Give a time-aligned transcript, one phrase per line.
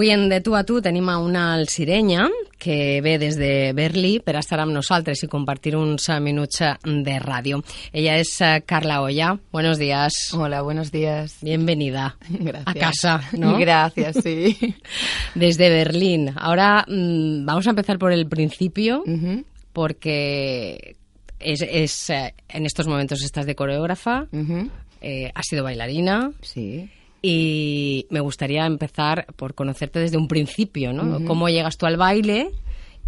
[0.00, 2.22] Avui en De tu a tu tenim a una alcirenya
[2.56, 6.70] que ve des de Berlí per estar amb nosaltres i compartir uns minuts eh,
[7.04, 7.58] de ràdio.
[7.92, 9.34] Ella és eh, Carla Olla.
[9.52, 10.14] Buenos días.
[10.32, 11.36] Hola, buenos días.
[11.42, 12.64] Bienvenida Gracias.
[12.64, 13.58] a casa, ¿no?
[13.66, 14.56] Gracias, sí.
[15.34, 16.32] Desde Berlín.
[16.34, 19.44] Ahora mm, vamos a empezar por el principio Ujú,
[19.74, 20.96] porque
[21.38, 24.70] es, es, eh, en estos momentos estás de coreógrafa, ujú.
[25.02, 26.32] eh, has sido bailarina.
[26.40, 26.88] Sí.
[27.22, 31.24] Y me gustaría empezar por conocerte desde un principio, ¿no?
[31.26, 32.50] Cómo llegas tú al baile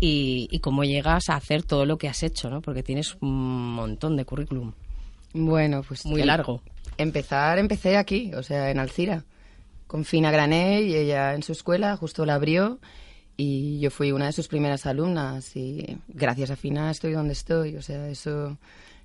[0.01, 2.61] y, y cómo llegas a hacer todo lo que has hecho, ¿no?
[2.61, 4.73] Porque tienes un montón de currículum,
[5.33, 6.05] Bueno, pues...
[6.05, 6.61] muy em- largo.
[6.99, 9.25] Empezar, empecé aquí, o sea, en Alcira,
[9.87, 12.81] con Fina Grané y ella en su escuela justo la abrió
[13.37, 17.77] y yo fui una de sus primeras alumnas y gracias a Fina estoy donde estoy,
[17.77, 18.59] o sea, eso,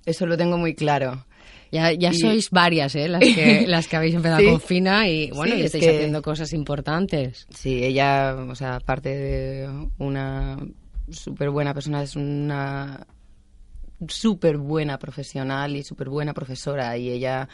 [0.04, 1.24] eso lo tengo muy claro.
[1.70, 3.08] Ya, ya y- sois varias, ¿eh?
[3.08, 4.46] Las que, las que habéis empezado Sí.
[4.46, 7.46] con Fina y, bueno, Sí, y es estáis que- haciendo cosas importantes.
[7.54, 10.58] Sí, ella, o sea, aparte de una
[11.10, 13.06] súper buena persona, es una
[14.06, 16.96] súper buena profesional y súper buena profesora.
[16.96, 17.48] Y ella,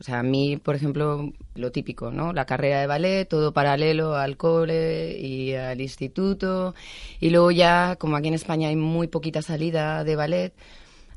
[0.00, 2.32] o sea, a mí, por ejemplo, lo típico, ¿no?
[2.32, 6.74] La carrera de ballet, todo paralelo al cole y al instituto.
[7.20, 10.54] Y luego ya, como aquí en España hay muy poquita salida de ballet,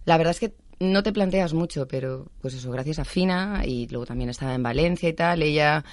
[0.06, 3.88] la verdad es que no te planteas mucho, pero pues eso, gracias a Fina y
[3.88, 5.84] luego también estaba en Valencia y tal, ella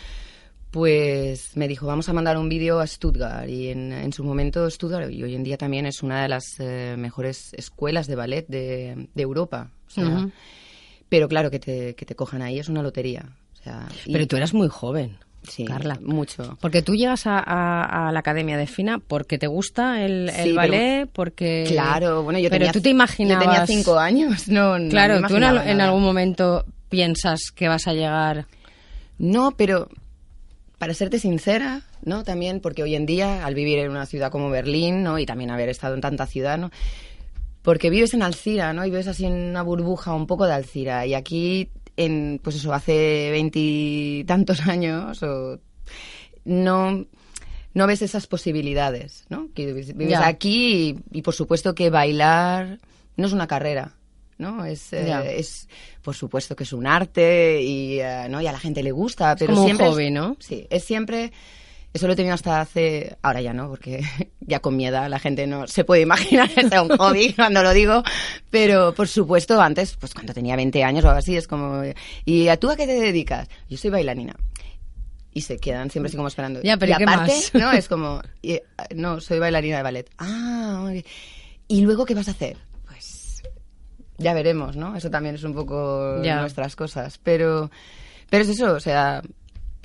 [0.70, 3.48] pues me dijo, vamos a mandar un vídeo a Stuttgart.
[3.48, 6.44] Y en, en su momento Stuttgart, y hoy en día también es una de las
[6.58, 9.70] eh, mejores escuelas de ballet de, de Europa.
[9.86, 10.30] O sea, Ujú.
[11.08, 13.36] Pero claro, que te, que te cojan ahí es una lotería.
[13.54, 15.16] O sea, y- Pero tú eras muy joven,
[15.48, 15.98] sí, Carla.
[16.02, 16.56] mucho.
[16.60, 20.34] Porque tú llegas a, a- a la Academia de Fina porque te gusta el, el
[20.34, 21.64] Sí, pero- ballet, porque...
[21.68, 23.44] Claro, bueno, yo pero tenía, tú te imaginabas...
[23.44, 27.68] Yo tenía cinco años, no, no Claro, me tú en, en algún momento piensas que
[27.68, 28.46] vas a llegar...
[29.18, 29.88] No, pero
[30.78, 32.22] para serte sincera, ¿no?
[32.22, 35.18] También porque hoy en día, al vivir en una ciudad como Berlín, ¿no?
[35.18, 36.70] Y también haber estado en tanta ciudad, ¿no?
[37.62, 38.84] Porque vives en Alcira, ¿no?
[38.84, 41.06] Y vives así en una burbuja un poco de Alcira.
[41.06, 45.58] Y aquí, en, pues eso, hace veintitantos años, o
[46.44, 47.04] no,
[47.74, 49.48] no ves esas posibilidades, ¿no?
[49.54, 49.92] Que vives
[50.24, 52.78] aquí y, y, por supuesto que bailar
[53.16, 53.94] no es una carrera,
[54.38, 54.64] ¿no?
[54.64, 55.68] Es, eh, es
[56.02, 58.40] por supuesto que es un arte y, eh, ¿no?
[58.40, 60.36] y a la gente le gusta, pero como un siempre es- hobby, ¿no?
[60.40, 61.32] Sí, es siempre...
[61.92, 63.16] Eso lo he tenido hasta hace...
[63.22, 64.02] Ahora ya no, porque
[64.40, 67.62] ya con mi edad la gente no se puede imaginar que sea un hobby cuando
[67.62, 68.02] lo digo.
[68.50, 71.82] Pero, por supuesto, antes, pues cuando tenía 20 años o algo así, es como...
[72.24, 73.48] ¿Y a tú a qué te dedicas?
[73.70, 74.34] Yo soy bailarina.
[75.32, 76.60] Y se quedan siempre así como esperando.
[76.62, 77.54] Ya, pero y ¿qué aparte, más?
[77.54, 77.72] ¿no?
[77.72, 78.20] Es como...
[78.42, 78.64] y, eh,
[78.94, 80.10] no, soy bailarina de ballet.
[80.18, 81.04] Ah, bien.
[81.68, 82.56] ¿Y luego qué vas a hacer?
[82.86, 83.42] Pues
[84.18, 84.96] ya veremos, ¿no?
[84.96, 86.40] Eso también es un poco Ya.
[86.40, 87.18] nuestras cosas.
[87.22, 87.70] Pero,
[88.30, 89.22] pero es eso, o sea,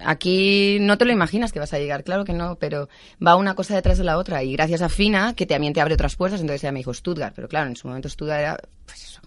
[0.06, 2.90] aquí no te lo imaginas que vas a llegar, claro que no, pero
[3.26, 4.44] va una cosa detrás de la otra.
[4.44, 7.34] Y gracias a Fina, que también te abre otras puertas, entonces ella me dijo Stuttgart,
[7.36, 9.22] pero claro, en su momento Stuttgart era pues eso,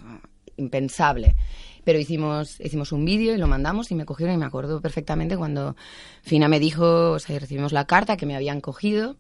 [0.57, 1.35] impensable.
[1.85, 5.37] Pero hicimos, hicimos un vídeo y lo mandamos y me cogieron y me acuerdo perfectamente
[5.37, 5.77] cuando
[6.23, 9.17] Fina me dijo, o sea, recibimos la carta que me habían cogido,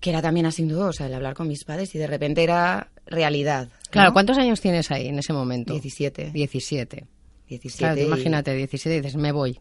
[0.00, 2.90] que era también así, o sea, el hablar con mis padres y de repente era
[3.06, 3.68] realidad.
[3.68, 3.90] ¿no?
[3.90, 5.72] Claro, ¿cuántos años tienes ahí en ese momento?
[5.72, 6.30] 17.
[6.32, 7.06] 17.
[7.48, 9.60] 17 Claro, tú y- imagínate, 17 y dices, me voy,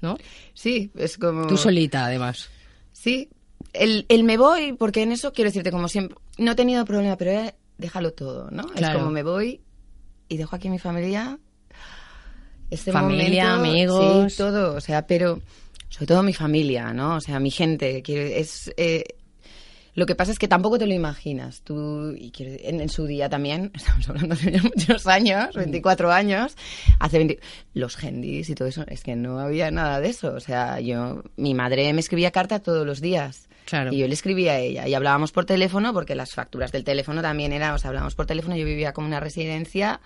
[0.00, 0.16] ¿no?
[0.54, 1.46] Sí, es como...
[1.46, 2.48] Tú solita, además.
[2.92, 3.28] Sí,
[3.72, 7.16] el, el me voy, porque en eso quiero decirte, como siempre, no he tenido problema,
[7.16, 8.64] pero déjalo todo, ¿no?
[8.74, 9.60] Es como me voy
[10.28, 11.38] y dejo aquí mi familia.
[12.70, 14.32] Este Familia, momento, amigos.
[14.32, 15.40] Sí, todo, o sea, pero
[15.88, 17.16] sobre todo mi familia, ¿no?
[17.16, 18.72] O sea, mi gente, quiero, es...
[18.76, 19.04] eh,
[19.96, 21.62] lo que pasa es que tampoco te lo imaginas.
[21.62, 26.54] Tú, y quiero- en, en su día también, estamos hablando de muchos años, 24 años,
[27.00, 27.40] hace 20,
[27.74, 30.32] los gendis y todo eso, es que no había nada de eso.
[30.34, 33.48] O sea, yo, mi madre me escribía carta todos los días.
[33.64, 33.92] Claro.
[33.92, 37.20] Y yo le escribía a ella y hablábamos por teléfono porque las facturas del teléfono
[37.20, 40.00] también eran, o sea, hablábamos por teléfono, yo vivía como una residencia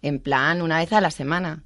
[0.00, 1.64] en plan una vez a la semana.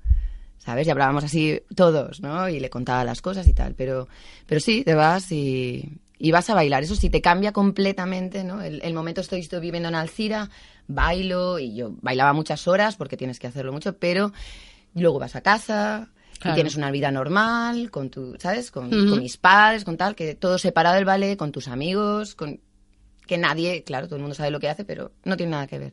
[0.56, 0.86] ¿Sabes?
[0.86, 2.48] Y hablábamos así todos, ¿no?
[2.48, 3.74] Y le contaba las cosas y tal.
[3.74, 4.08] Pero,
[4.46, 6.82] pero sí, te vas y, y vas a bailar.
[6.82, 8.62] Eso sí, te cambia completamente, ¿no?
[8.62, 10.48] El, el momento estoy, estoy viviendo en Alcira,
[10.88, 14.32] bailo y yo bailaba muchas horas porque tienes que hacerlo mucho, pero
[14.94, 16.54] luego vas a casa Claro.
[16.54, 18.70] y tienes una vida normal con tu, ¿sabes?
[18.70, 18.88] Con,
[19.20, 22.58] mis padres, con tal, que todo separado del ballet, con tus amigos, con
[23.26, 25.78] que nadie, claro, todo el mundo sabe lo que hace, pero no tiene nada que
[25.78, 25.92] ver.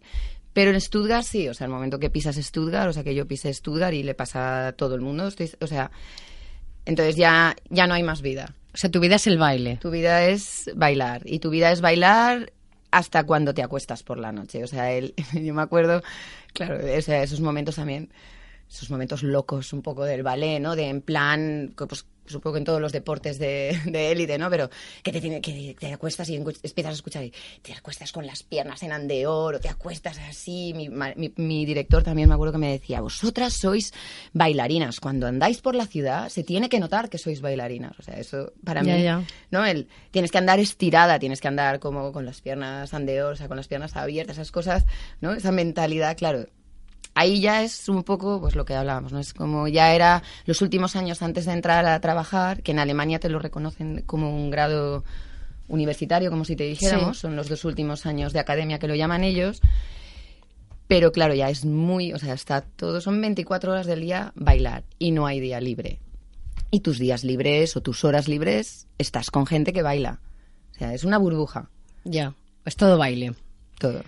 [0.54, 3.28] Pero en Stuttgart sí, o sea, el momento que pisas Stuttgart, o sea, que yo
[3.28, 5.92] pisé Stuttgart y le pasa a todo el mundo, estoy, o sea,
[6.86, 8.54] entonces ya, ya no hay más vida.
[8.74, 9.78] O sea, tu vida es el baile.
[9.78, 12.52] Tu vida es bailar y tu vida es bailar
[12.90, 14.64] hasta cuando te acuestas por la noche.
[14.64, 16.04] O sea, el, yo me acuerdo,
[16.54, 18.12] claro, o sea, esos momentos también,
[18.70, 20.76] esos momentos locos un poco del ballet, ¿no?
[20.76, 23.72] De en plan, pues supongo que en todos los deportes de
[24.12, 24.50] élite, ¿no?
[24.50, 24.70] Pero
[25.04, 28.44] que te, tiene, que te acuestas y empiezas a escuchar y te acuestas con las
[28.44, 30.74] piernas en andeor o te acuestas así.
[30.76, 30.90] Mi,
[31.36, 33.94] mi, director también me acuerdo que me decía, vosotras sois
[34.34, 35.00] bailarinas.
[35.00, 38.00] Cuando andáis por la ciudad se tiene que notar que sois bailarinas.
[38.00, 39.06] O sea, eso para mí,
[39.52, 39.66] ¿no?
[39.66, 43.48] El, tienes que andar estirada, tienes que andar como con las piernas andeor, o sea,
[43.48, 44.86] con las piernas abiertas, esas cosas,
[45.20, 45.34] ¿no?
[45.34, 46.48] Esa mentalidad, claro,
[47.16, 49.20] ahí ya es un poco pues lo que hablábamos, ¿no?
[49.20, 53.20] Es como ya era los últimos años antes de entrar a trabajar, que en Alemania
[53.20, 55.04] te lo reconocen como un grado
[55.68, 59.24] universitario, como si te dijéramos, son los dos últimos años de academia que lo llaman
[59.24, 59.62] ellos.
[60.88, 64.84] Pero claro, ya es muy, o sea, está todo, son 24 horas del día bailar
[65.00, 66.00] y no hay día libre.
[66.70, 70.20] Y tus días libres o tus horas libres estás con gente que baila.
[70.72, 71.70] O sea, es una burbuja.
[72.04, 72.36] Ya,
[72.66, 73.36] es todo baile.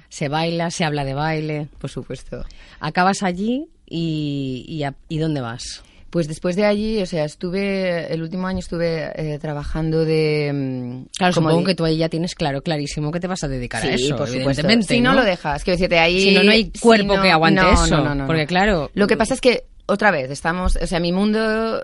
[0.09, 1.67] Se baila, se habla de baile.
[1.79, 2.45] Por supuesto.
[2.79, 5.83] Acabas allí y, y, ¿dónde vas?
[6.09, 10.51] Pues después de allí, o sea, estuve, el último año estuve eh, trabajando de...
[10.53, 13.83] Mm, claro, supongo que tú ahí ya tienes claro, clarísimo que te vas a dedicar
[13.83, 14.67] a eso, por supuesto.
[14.81, 15.13] Si ¿no?
[15.13, 16.21] lo dejas, quiero decirte, ahí...
[16.21, 18.91] Si no, no hay cuerpo que aguante eso, porque claro...
[18.93, 21.83] Lo que pasa es que, otra vez, estamos, o sea, mi mundo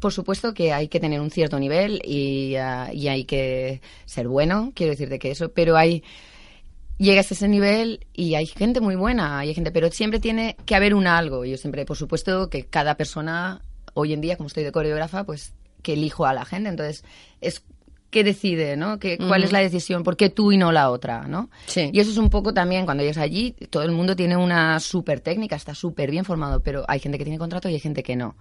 [0.00, 4.28] por supuesto que hay que tener un cierto nivel y, ah, y, hay que ser
[4.28, 6.02] bueno, quiero decirte que eso, pero hay
[6.98, 10.74] llegas a ese nivel y hay gente muy buena, hay gente, pero siempre tiene que
[10.74, 11.44] haber un algo.
[11.44, 13.62] Yo siempre, por supuesto, que cada persona,
[13.94, 16.68] hoy en día, como estoy de coreógrafa, pues que elijo a la gente.
[16.68, 17.04] Entonces,
[17.40, 17.62] es
[18.10, 18.98] que decide, ¿no?
[18.98, 20.02] Que, ¿Cuál es la decisión?
[20.02, 21.50] ¿Por qué tú y no la otra, no?
[21.66, 21.90] Sí.
[21.92, 25.20] Y eso es un poco también, cuando llegas allí, todo el mundo tiene una súper
[25.20, 28.16] técnica, está súper bien formado, pero hay gente que tiene contrato y hay gente que
[28.16, 28.36] no.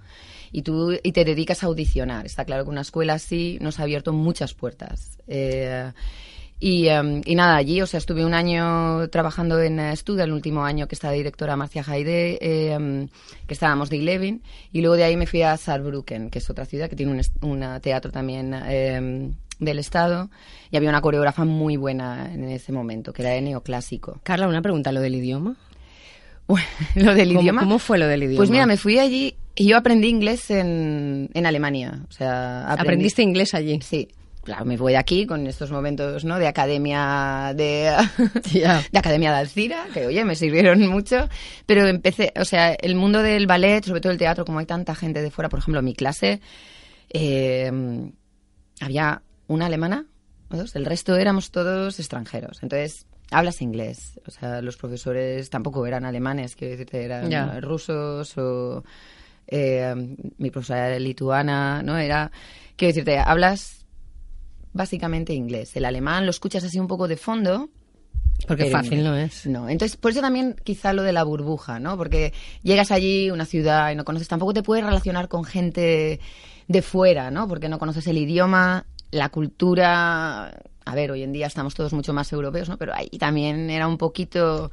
[0.51, 2.25] Y tú y te dedicas a audicionar.
[2.25, 5.17] Está claro que una escuela así nos ha abierto muchas puertas.
[5.27, 5.91] Eh,
[6.67, 10.88] Em, y, nada, allí, o sea, estuve un año trabajando en Estudio, el último año
[10.88, 12.39] que estaba directora Marcia Haide,
[12.73, 13.07] em,
[13.45, 14.41] que estábamos de Eleven,
[14.73, 17.79] y luego de ahí me fui a Saarbrücken, que es otra ciudad que tiene un,
[17.81, 20.31] teatro también em, del Estado,
[20.71, 24.19] y había una coreógrafa muy buena en ese momento, que era de neoclásico.
[24.23, 25.56] Carla, una pregunta, ¿lo del idioma?
[26.95, 27.62] lo del idioma.
[27.62, 28.38] ¿Cómo fue lo del idioma?
[28.38, 32.06] Pues mira, me fui allí y yo aprendí inglés en, en Alemania.
[32.09, 33.79] O sea, ¿Aprendiste inglés allí?
[33.81, 34.07] Sí
[34.45, 36.39] claro, me voy de aquí con estos momentos, ¿no?
[36.39, 37.92] De academia de,
[38.53, 41.27] de academia de Alcira, que oye, me sirvieron mucho,
[41.65, 44.95] pero empecé, o sea, el mundo del ballet, sobre todo el teatro, como hay tanta
[44.95, 46.39] gente de fuera, por ejemplo, en mi clase,
[47.09, 47.71] eh,
[48.80, 50.06] había una alemana,
[50.50, 52.59] dos, el resto éramos todos extranjeros.
[52.62, 58.83] Entonces, hablas inglés, o sea, los profesores tampoco eran alemanes, quiero decirte, eran rusos o
[59.48, 59.94] eh,
[60.38, 61.98] mi profesora era lituana, ¿no?
[61.98, 62.31] Era,
[62.75, 63.84] quiero decirte, hablas
[64.75, 65.75] básicamente inglés.
[65.75, 67.69] El alemán lo escuchas así un poco de fondo.
[68.45, 69.48] Porque fácil no es.
[69.48, 71.98] No, entonces por eso también quizá lo de la burbuja, ¿no?
[71.98, 76.19] Porque llegas allí, una ciudad, y no conoces, tampoco te puedes relacionar con gente
[76.68, 77.48] de fuera, ¿no?
[77.48, 80.62] Porque no conoces el idioma, la cultura.
[80.85, 82.77] A ver, hoy en día estamos todos mucho más europeos, ¿no?
[82.77, 84.71] Pero ahí también era un poquito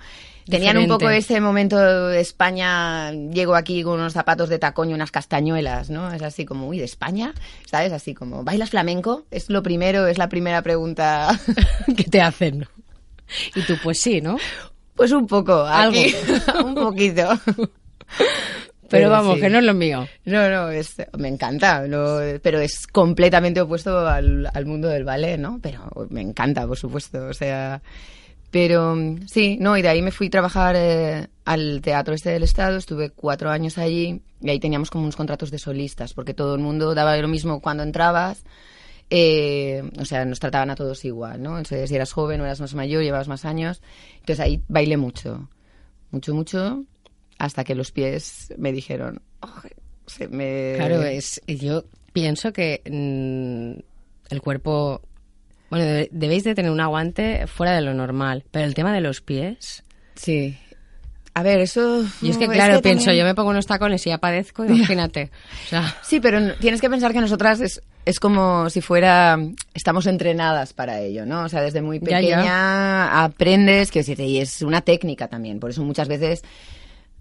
[0.48, 1.78] Tenían un poco ese momento
[2.08, 6.12] de España, llego aquí con unos zapatos de tacón y unas castañuelas, ¿no?
[6.12, 7.32] Es así como, uy, de España,
[7.64, 7.92] ¿sabes?
[7.92, 9.24] Así como, ¿bailas flamenco?
[9.30, 11.38] Es lo primero, es la primera pregunta
[11.96, 12.66] que te hacen.
[13.54, 14.36] Y tú, pues sí, ¿no?
[14.96, 16.14] Pues un poco, aquí,
[16.64, 17.28] un poquito.
[18.92, 20.06] Pero, vamos, que no es lo mío.
[20.24, 21.84] No, no, es, me encanta,
[22.42, 25.58] pero es completamente opuesto al, al mundo del ballet, ¿no?
[25.60, 27.82] Pero me encanta, por supuesto, o sea...
[28.52, 28.94] Pero
[29.28, 32.76] sí, no, y de ahí me fui a trabajar eh, al Teatro Este del Estado,
[32.76, 36.60] estuve cuatro años allí y ahí teníamos como unos contratos de solistas, porque todo el
[36.60, 38.44] mundo daba lo mismo cuando entrabas,
[39.08, 41.56] eh, o sea, nos trataban a todos igual, ¿no?
[41.56, 43.80] Entonces, si eras joven o eras más mayor, llevabas más años,
[44.20, 45.48] entonces ahí bailé mucho,
[46.10, 46.84] mucho, mucho,
[47.42, 49.20] hasta que los pies me dijeron,
[50.06, 50.74] se me...
[50.76, 51.82] Claro, es, yo
[52.12, 55.02] pienso que mm, el cuerpo
[55.68, 59.22] bueno, debéis de tener un aguante fuera de lo normal, pero el tema de los
[59.22, 59.82] pies...
[60.14, 60.56] Sí.
[61.34, 62.04] A ver, eso...
[62.20, 65.32] Y es que, claro, pienso, yo me pongo unos tacones y ya padezco, imagínate.
[66.02, 69.36] Sí, pero tienes que pensar que nosotras es, es como si fuera...
[69.74, 71.42] Estamos entrenadas para ello, ¿no?
[71.42, 75.58] O sea, desde muy pequeña aprendes, que y es una técnica también.
[75.58, 76.44] Por eso muchas veces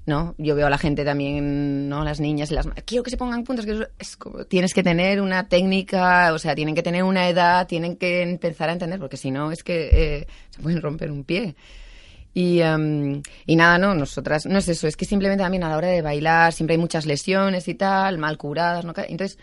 [0.05, 0.35] ¿no?
[0.37, 2.03] Yo veo a la gente también, ¿no?
[2.03, 5.47] Las niñas, las quiero que se pongan puntos, que es como, tienes que tener una
[5.47, 9.31] técnica, o sea, tienen que tener una edad, tienen que empezar a entender, porque si
[9.31, 11.55] no es que eh, se pueden romper un pie.
[12.33, 15.77] Y, em, y nada, no, nosotras, no es eso, es que simplemente también a la
[15.77, 18.93] hora de bailar siempre hay muchas lesiones y tal, mal curadas, ¿no?
[18.95, 19.37] Entonces,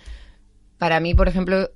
[0.78, 1.70] para mí, por ejemplo,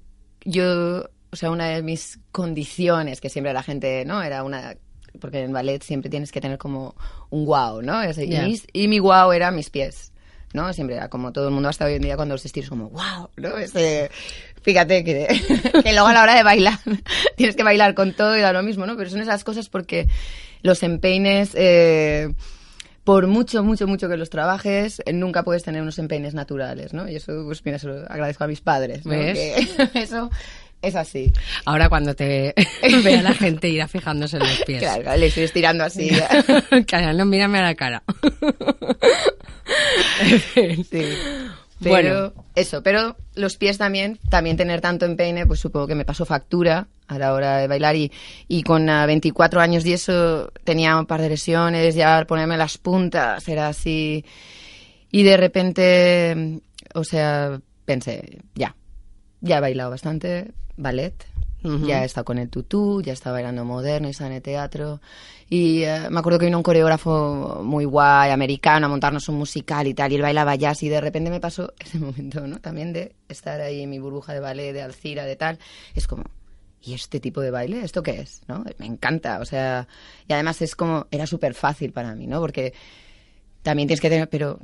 [0.44, 4.22] yo, o sea, una de mis condiciones que siempre la gente, ¿no?
[4.22, 4.74] Era una
[5.20, 6.94] porque en ballet siempre tienes que tener como
[7.30, 8.00] un wow, ¿no?
[8.04, 10.12] Y, mi, wow era mis pies.
[10.52, 10.70] ¿no?
[10.74, 13.30] Siempre era como todo el mundo hasta hoy en día cuando los estilos como, wow,
[13.36, 13.56] ¿no?
[13.56, 14.10] Este,
[14.60, 15.26] fíjate que,
[15.84, 16.78] que luego a la hora de bailar
[17.36, 18.96] tienes que bailar con todo y da lo mismo, ¿no?
[18.96, 20.08] Pero son esas cosas porque
[20.62, 21.52] los empeines...
[21.54, 22.32] Eh,
[23.04, 27.08] por mucho, mucho, mucho que los trabajes, eh, nunca puedes tener unos empeines naturales, ¿no?
[27.08, 29.12] Y eso, pues mira, se lo agradezco a mis padres, ¿no?
[29.12, 30.30] Que eso
[30.82, 31.32] es así.
[31.64, 32.54] Ahora cuando te
[33.04, 34.82] vea la gente irá fijándose en los pies.
[34.82, 36.10] Claro, le estoy estirando así.
[36.86, 38.02] Claro, no, mírame a la cara.
[40.54, 41.04] sí.
[41.80, 42.44] Pero bueno.
[42.54, 46.86] eso, pero los pies también, también tener tanto empeine, pues supongo que me pasó factura
[47.08, 48.12] a la hora de bailar y,
[48.48, 52.78] y con 24 ah, años y eso tenía un par de lesiones, ya ponerme las
[52.78, 54.24] puntas, era así.
[55.10, 56.60] Y de repente,
[56.94, 58.74] o sea, pensé, ya,
[59.42, 61.14] ya he bailado bastante ballet,
[61.86, 65.00] ya he estado con el tutú, ya estaba bailando moderno estaba en el teatro.
[65.48, 69.86] Y eh, me acuerdo que vino un coreógrafo muy guay, americano, a montarnos un musical
[69.86, 72.58] y tal, y él bailaba jazz y de repente me pasó ese momento, ¿no?
[72.58, 75.58] También de estar ahí en mi burbuja de ballet, de Alcira, de tal.
[75.94, 76.24] Es como,
[76.80, 77.84] ¿y este tipo de baile?
[77.84, 78.42] ¿Esto qué es?
[78.48, 78.64] ¿No?
[78.78, 79.86] Me encanta, o sea,
[80.26, 82.40] y además es como, era súper fácil para mí, ¿no?
[82.40, 82.72] Porque
[83.62, 84.58] también tienes que tener, pero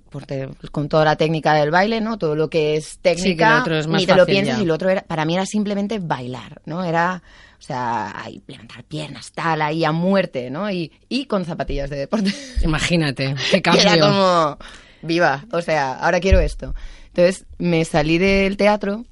[0.72, 2.18] con toda la técnica del baile, ¿no?
[2.18, 5.34] Todo lo que es técnica, ni te lo piensas y lo otro era, para mí
[5.34, 6.84] era simplemente bailar, ¿no?
[6.84, 7.22] Era,
[7.58, 10.70] o sea, ahí, levantar piernas, tal, ahí a muerte, ¿no?
[10.70, 12.34] Y, y con zapatillas de deporte.
[12.62, 13.82] Imagínate, qué cambio.
[13.82, 14.58] era como,
[15.02, 16.74] viva, o sea, ahora quiero esto.
[17.06, 19.04] Entonces me salí del teatro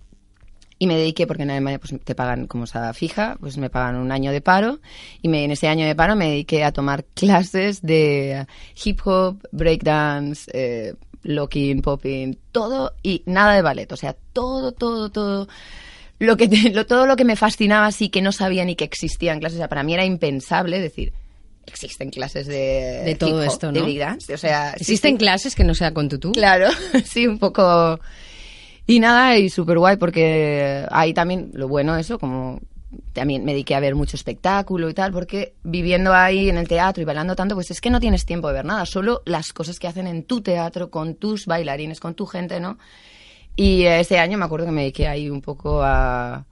[0.78, 3.96] y me dediqué, porque en Alemania pues, te pagan como esa fija, pues me pagan
[3.96, 4.80] un año de paro
[5.22, 8.46] y me, en ese año de paro me dediqué a tomar clases de
[8.84, 15.10] hip hop, breakdance, eh, locking, popping, todo y nada de ballet, o sea, todo, todo,
[15.10, 15.48] todo
[16.18, 19.40] lo que lo, todo lo que me fascinaba así que no sabía ni que existían
[19.40, 21.12] clases, o sea, para mí era impensable decir,
[21.66, 23.84] existen clases de, de todo esto, ¿no?
[23.84, 26.32] De o sea, existen, clases que no sea con tutú.
[26.32, 26.68] Claro,
[27.04, 27.98] sí, un poco
[28.86, 32.60] y nada, y súper guay porque ahí también, lo bueno eso, como
[33.12, 37.02] también me dediqué a ver mucho espectáculo y tal, porque viviendo ahí en el teatro
[37.02, 39.78] y bailando tanto, pues es que no tienes tiempo de ver nada, solo las cosas
[39.78, 42.78] que hacen en tu teatro, con tus bailarines, con tu gente, ¿no?
[43.56, 46.44] Y ese año me acuerdo que me dediqué ahí un poco a,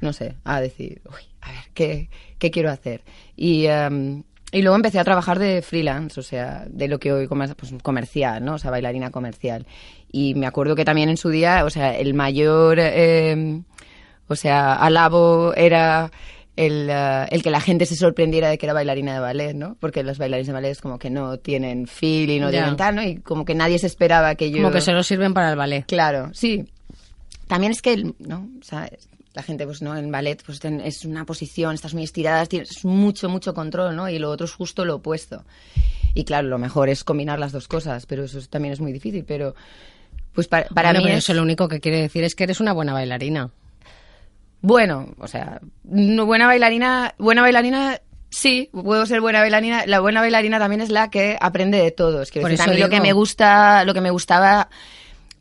[0.00, 3.02] no sé, a decir, uy, a ver, ¿qué, qué quiero hacer?
[3.36, 7.26] Y, em, y luego empecé a trabajar de freelance, o sea, de lo que hoy
[7.26, 8.54] pues, comercial, ¿no?
[8.54, 9.66] O sea, bailarina comercial.
[10.12, 13.62] Y me acuerdo que también en su día, o sea, el mayor, eh,
[14.28, 16.12] o sea, alabo era
[16.54, 19.76] el, eh, el, que la gente se sorprendiera de que era bailarina de ballet, ¿no?
[19.80, 23.02] Porque los bailarines de ballet es como que no tienen feeling, no tienen tal, ¿no?
[23.02, 24.58] Y como que nadie se esperaba que yo...
[24.58, 25.86] Como que solo sirven para el ballet.
[25.86, 26.66] Claro, sí.
[27.46, 28.48] También es que, ¿no?
[28.60, 28.90] O sea,
[29.32, 29.96] la gente, pues, ¿no?
[29.96, 34.08] En ballet, pues es una posición, estás muy estirada, tienes mucho, mucho control, ¿no?
[34.10, 35.44] Y lo otro es justo lo opuesto.
[36.14, 39.24] Y claro, lo mejor es combinar las dos cosas, pero eso también es muy difícil,
[39.24, 39.54] pero
[40.34, 42.92] pues para, para mí eso lo único que quiere decir es que eres una buena
[42.92, 43.50] bailarina.
[44.60, 48.00] Bueno, o sea, no, buena bailarina, buena bailarina
[48.32, 49.84] Sí, puedo ser buena bailarina.
[49.84, 52.30] La buena bailarina también es la que aprende de todos.
[52.30, 54.70] Quiero decir, a lo que me gusta, lo que me gustaba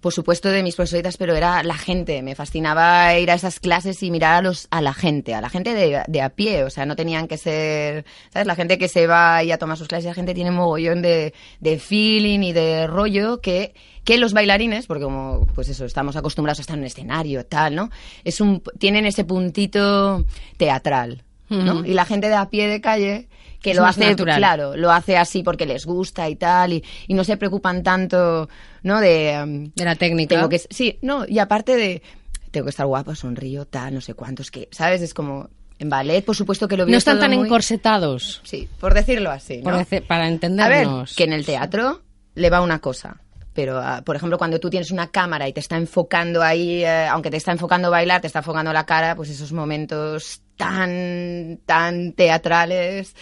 [0.02, 2.24] por supuesto, de mis profesoritas, pero era la gente.
[2.24, 5.50] Me fascinaba ir a esas clases y mirar a, los, a la gente, a la
[5.50, 6.64] gente de, de a pie.
[6.64, 8.48] O sea, no tenían que ser, ¿sabes?
[8.48, 11.34] La gente que se va y a tomar sus clases, la gente tiene mogollón de,
[11.60, 16.60] de feeling y de rollo que, que los bailarines, porque como, pues eso, estamos acostumbrados
[16.60, 17.92] a estar en un escenario, tal, ¿no?
[18.24, 20.26] Es un, tienen ese puntito
[20.58, 21.86] teatral, ¿no?
[21.86, 23.28] Y la gente de a pie de calle
[23.62, 24.38] que lo hace natural.
[24.38, 28.50] claro, lo hace así porque les gusta y tal y, y no se preocupan tanto,
[28.84, 29.00] ¿no?
[29.00, 30.36] De, um, de la técnica.
[30.36, 32.02] Tengo que, sí, no, y aparte de
[32.50, 35.02] tengo que estar guapo, sonrío, tal, no sé cuántos que, ¿sabes?
[35.02, 35.50] Es como
[35.80, 38.42] en ballet, por supuesto que lo No están tan encorsetados.
[38.44, 39.86] Sí, por decirlo así, ¿no?
[40.08, 40.94] para entendernos.
[40.94, 42.02] A ver, que en el teatro
[42.36, 43.22] le va una cosa
[43.54, 47.08] pero ah, por ejemplo cuando tú tienes una cámara y te está enfocando ahí, eh,
[47.08, 52.14] aunque te está enfocando bailar, te está enfocando la cara, pues esos momentos tan tan
[52.14, 53.16] teatrales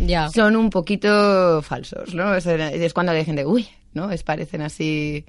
[0.00, 0.30] ya.
[0.30, 2.34] son un poquito falsos, ¿no?
[2.34, 4.10] Es, cuando hay gente, uy, ¿no?
[4.10, 5.26] Es parecen así.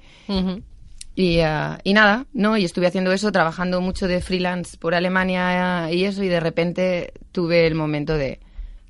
[1.14, 2.56] y, ah, y nada, ¿no?
[2.56, 7.12] Y estuve haciendo eso, trabajando mucho de freelance por Alemania y eso, y de repente
[7.32, 8.40] tuve el momento de,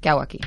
[0.01, 0.39] ¿qué hago aquí?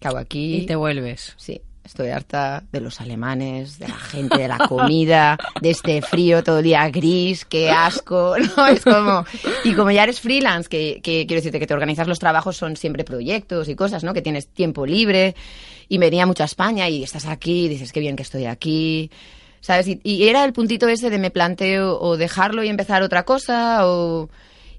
[0.00, 0.56] ¿Qué hago aquí?
[0.56, 1.34] Y te vuelves.
[1.36, 1.60] Sí.
[1.86, 6.58] Estoy harta de los alemanes, de la gente, de la comida, de este frío todo
[6.58, 8.66] el día gris, qué asco, ¿no?
[8.66, 9.24] Es como...
[9.62, 13.04] Y como ya eres freelance, que, quiero decirte que te organizas los trabajos, son siempre
[13.04, 14.14] proyectos y cosas, ¿no?
[14.14, 15.36] Que tienes tiempo libre.
[15.88, 19.08] Y venía mucho a España y estás aquí, dices, qué bien que estoy aquí.
[19.60, 19.86] ¿Sabes?
[19.86, 23.86] Y, y era el puntito ese de me planteo o dejarlo y empezar otra cosa
[23.86, 24.28] o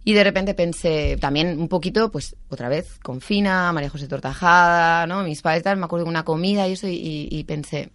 [0.10, 5.06] y de repente pensé también un poquito, pues otra vez, con Fina, María José Tortajada,
[5.06, 5.22] ¿no?
[5.24, 7.90] Mis padres tal, me acuerdo de una comida y eso, y, pensé,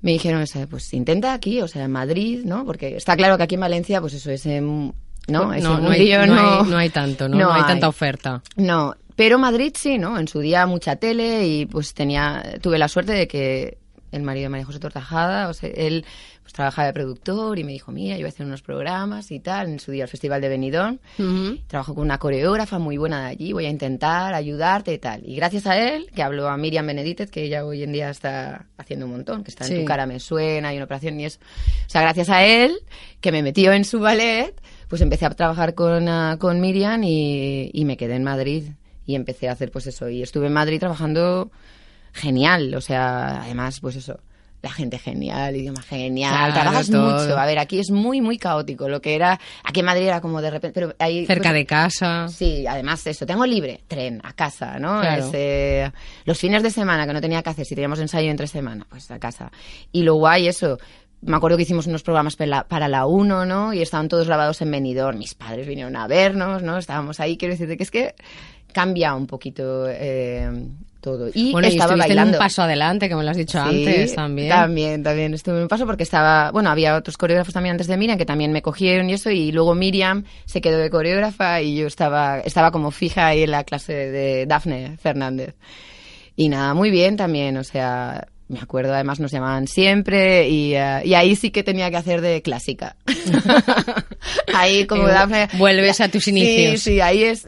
[0.00, 2.64] me dijeron, o sea, pues intenta aquí, o sea, en Madrid, ¿no?
[2.64, 4.46] Porque está claro que aquí en Valencia, pues eso es...
[4.46, 4.94] en-
[5.28, 7.36] no, es no, un no, hay, no no- hay- no hay tanto, ¿no?
[7.38, 7.66] no No, hay, hay.
[7.68, 8.42] tanta oferta.
[8.56, 10.18] No, pero Madrid sí, ¿no?
[10.18, 13.76] En su día mucha tele y pues tenía, tuve la suerte de que
[14.12, 16.06] el marido de María José Tortajada, o sea, él
[16.50, 19.38] pues trabajaba de productor y me dijo, mira, yo voy a hacer unos programas y
[19.38, 20.98] tal, en su día el Festival de Benidorm.
[21.68, 25.22] Trabajo con una coreógrafa muy buena de allí, voy a intentar ayudarte y tal.
[25.24, 28.66] Y gracias a él, que habló a Miriam Benedítez, que ella hoy en día está
[28.78, 31.38] haciendo un montón, que está en tu cara me suena y una operación y eso.
[31.86, 32.74] O sea, gracias a él,
[33.20, 37.70] que me metió en su ballet, pues empecé a trabajar con, ah, con Miriam y,
[37.72, 38.64] y me quedé en Madrid.
[39.06, 40.08] Y empecé a hacer pues eso.
[40.08, 41.52] Y estuve en Madrid trabajando
[42.12, 42.74] genial.
[42.74, 44.18] O sea, además, pues eso.
[44.62, 47.18] La gente genial, idioma genial, Claro, trabajas todo.
[47.18, 47.38] mucho.
[47.38, 48.88] A ver, aquí es muy, muy caótico.
[48.88, 51.24] Lo que era, aquí en Madrid era como de repente, pero ahí...
[51.26, 52.28] Cerca pues, de casa.
[52.28, 55.00] Sí, además eso, tengo libre, tren, a casa, ¿no?
[55.00, 55.24] Claro.
[55.24, 55.90] Es, eh,
[56.26, 59.10] los fines de semana que no tenía que hacer, si teníamos ensayo entre semana, pues
[59.10, 59.50] a casa.
[59.92, 60.78] Y lo guay, eso,
[61.22, 63.72] me acuerdo que hicimos unos programas para la, para la 1, ¿no?
[63.72, 66.76] Y estaban todos grabados en Benidorm, mis padres vinieron a vernos, ¿no?
[66.76, 68.14] Estábamos ahí, quiero decirte que es que
[68.72, 70.50] cambia un poquito eh,
[71.00, 71.30] todo.
[71.34, 72.36] Y bueno, estaba bailando.
[72.36, 74.48] un paso adelante, que me lo has dicho Sí, antes también.
[74.48, 78.18] También, también estuve un paso porque estaba, bueno, había otros coreógrafos también antes de Miriam
[78.18, 81.86] que también me cogieron y eso, y luego Miriam se quedó de coreógrafa y yo
[81.86, 85.54] estaba, estaba como fija ahí en la clase de Dafne Fernández.
[86.36, 91.02] Y nada, muy bien también, o sea, me acuerdo, además nos llamaban siempre y, eh,
[91.04, 92.96] y ahí sí que tenía que hacer de clásica.
[94.54, 95.48] ahí como Dafne...
[95.56, 96.80] vuelves a tus inicios.
[96.80, 97.46] Sí, sí, ahí es.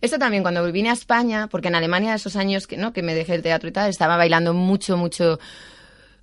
[0.00, 2.92] Esto también cuando vine a España, porque en Alemania esos años que, ¿no?
[2.92, 5.40] que me dejé el teatro y tal, estaba bailando mucho, mucho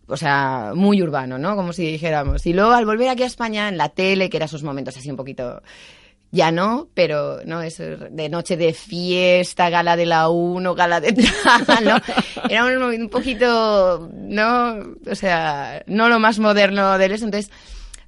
[0.07, 1.57] o sea, muy urbano, ¿no?
[1.57, 2.45] Como si dijéramos.
[2.45, 5.11] Y luego al volver aquí a España, en la tele, que eran esos momentos así
[5.11, 5.61] un poquito...
[6.33, 11.11] Ya no, pero no eso de noche de fiesta, gala de la 1, gala de
[11.13, 11.97] tal, ¿no?
[12.49, 14.75] Era un, un poquito, ¿no?
[15.09, 17.25] O sea, no lo más moderno de eso.
[17.25, 17.51] Entonces,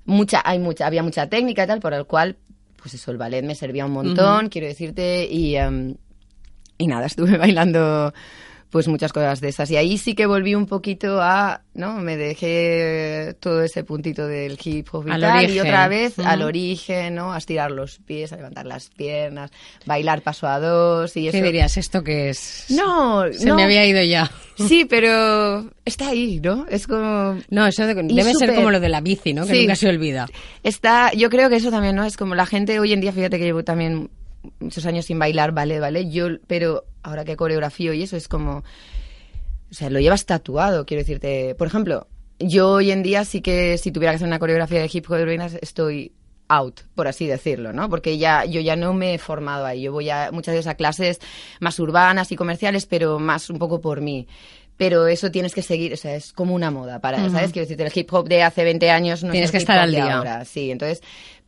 [0.05, 2.37] mucha, hay mucha, había mucha técnica y tal, por el cual,
[2.77, 5.95] pues eso, el ballet me servía un montón, quiero decirte, y, em,
[6.77, 8.13] y nada, estuve bailando
[8.73, 9.69] pues muchas cosas de esas.
[9.69, 11.93] Y ahí sí que volví un poquito a, ¿no?
[11.99, 16.41] Me dejé todo ese puntito del hip hop y Al tal, y otra vez al
[16.41, 17.33] origen, ¿no?
[17.33, 19.51] A estirar los pies, a levantar las piernas,
[19.85, 21.37] bailar paso a dos y eso.
[21.37, 21.77] ¿Qué dirías?
[21.77, 22.65] ¿Esto que es?
[22.69, 23.55] No, Se no.
[23.55, 24.29] me había ido ya.
[24.57, 26.65] Sí, pero está ahí, ¿no?
[26.67, 27.37] Es como...
[27.49, 29.45] No, eso de- debe ser como lo de la bici, ¿no?
[29.45, 29.59] Que Sí.
[29.61, 30.27] nunca se olvida.
[30.63, 32.05] Está, yo creo que eso también, ¿no?
[32.05, 34.09] Es como la gente hoy en día, fíjate que llevo también
[34.59, 38.57] muchos años sin bailar, vale, vale, yo, pero ahora que coreografío y eso es como,
[38.57, 41.55] o sea, lo llevas tatuado, quiero decirte.
[41.55, 42.07] Por ejemplo,
[42.39, 45.17] yo hoy en día sí que si tuviera que hacer una coreografía de hip hop
[45.17, 46.13] de estoy
[46.47, 47.89] out, por así decirlo, ¿no?
[47.89, 49.83] Porque ya yo ya no me he formado ahí.
[49.83, 51.19] Yo voy a, muchas veces a clases
[51.59, 54.27] más urbanas y comerciales, pero más un poco por mí.
[54.75, 57.51] Pero eso tienes que seguir, o sea, es como una moda para, ¿sabes?
[57.51, 59.91] Quiero decirte, el hip hop de hace 20 años no Tienes es que estar al
[59.91, 60.17] de día.
[60.17, 60.71] ahora, sí.
[60.71, 61.01] Entonces,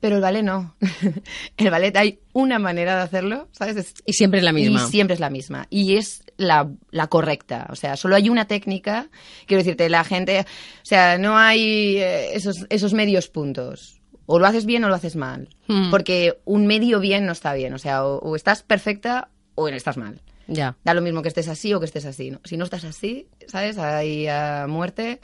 [0.06, 0.76] pero el ballet no.
[1.58, 3.76] el ballet hay una manera de hacerlo, ¿sabes?
[3.76, 4.84] Es- Y siempre es la misma.
[4.86, 5.66] y siempre es la misma.
[5.72, 7.66] Y es la, la correcta.
[7.72, 9.10] O sea, solo hay una técnica.
[9.48, 10.42] Quiero decirte, la gente.
[10.42, 14.00] O sea, no hay eh, esos, esos medios puntos.
[14.28, 15.50] O lo haces bien o lo haces mal.
[15.68, 15.90] Mm.
[15.90, 17.74] Porque un medio bien no está bien.
[17.74, 20.22] O sea, o, o estás perfecta o estás mal.
[20.48, 20.78] Ya.
[20.84, 22.30] Da lo mismo que estés así o que estés así.
[22.30, 22.40] ¿no?
[22.44, 23.80] Si no estás así, ¿sabes?
[23.80, 25.20] Hay a muerte.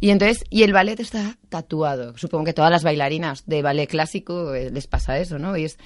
[0.00, 2.16] Y entonces, y el ballet está tatuado.
[2.18, 5.56] Supongo que todas las bailarinas de ballet clásico eh, les pasa eso, ¿no?
[5.56, 5.78] Y es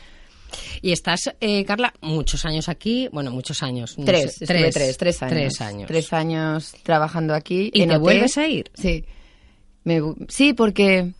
[0.82, 3.08] Y estás, eh, Carla, muchos años aquí.
[3.12, 3.98] Bueno, muchos años.
[3.98, 5.34] no Tres, sé, estuve tres, tres años.
[5.34, 5.86] Tres años.
[5.86, 7.70] Tres años trabajando aquí.
[7.72, 8.70] ¿Y en te vuelves a ir?
[8.74, 9.04] Sí.
[9.84, 11.12] Me sí, porque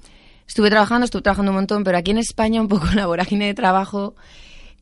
[0.47, 3.55] estuve trabajando, estuve trabajando un montón, pero aquí en España un poco la vorágine de
[3.55, 4.17] trabajo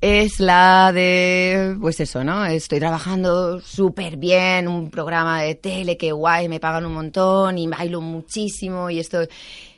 [0.01, 2.45] es la de, pues eso, ¿no?
[2.45, 7.67] Estoy trabajando súper bien, un programa de tele, que guay, me pagan un montón y
[7.67, 9.21] bailo muchísimo y esto,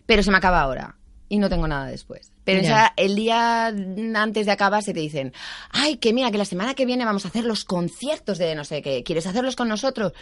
[0.06, 0.96] pero se me acaba ahora
[1.28, 2.32] y no tengo nada después.
[2.44, 2.62] Pero
[2.96, 5.34] el día antes de acabar se te dicen,
[5.70, 8.64] ay, que mira, que la semana que viene vamos a hacer los conciertos de no
[8.64, 10.14] sé qué, ¿quieres hacerlos con nosotros?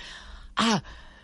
[0.56, 0.82] Ah,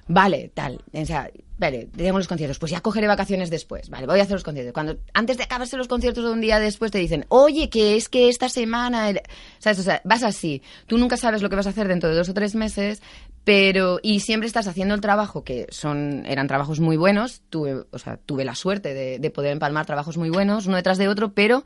[0.08, 0.82] vale, tal.
[0.92, 2.58] O sea, vale, tenemos los conciertos.
[2.58, 3.88] Pues ya cogeré vacaciones después.
[3.90, 4.72] Vale, voy a hacer los conciertos.
[4.72, 8.08] Cuando antes de acabarse los conciertos de un día después te dicen, oye, que es
[8.08, 9.10] que esta semana.
[9.10, 9.22] el-".
[9.58, 9.78] ¿Sabes?
[9.78, 10.62] O sea, vas así.
[10.86, 13.02] Tú nunca sabes lo que vas a hacer dentro de dos o tres meses,
[13.44, 13.98] pero.
[14.02, 17.42] Y siempre estás haciendo el trabajo, que son eran trabajos muy buenos.
[17.50, 20.98] Tuve, o sea, tuve la suerte de, de poder empalmar trabajos muy buenos, uno detrás
[20.98, 21.64] de otro, pero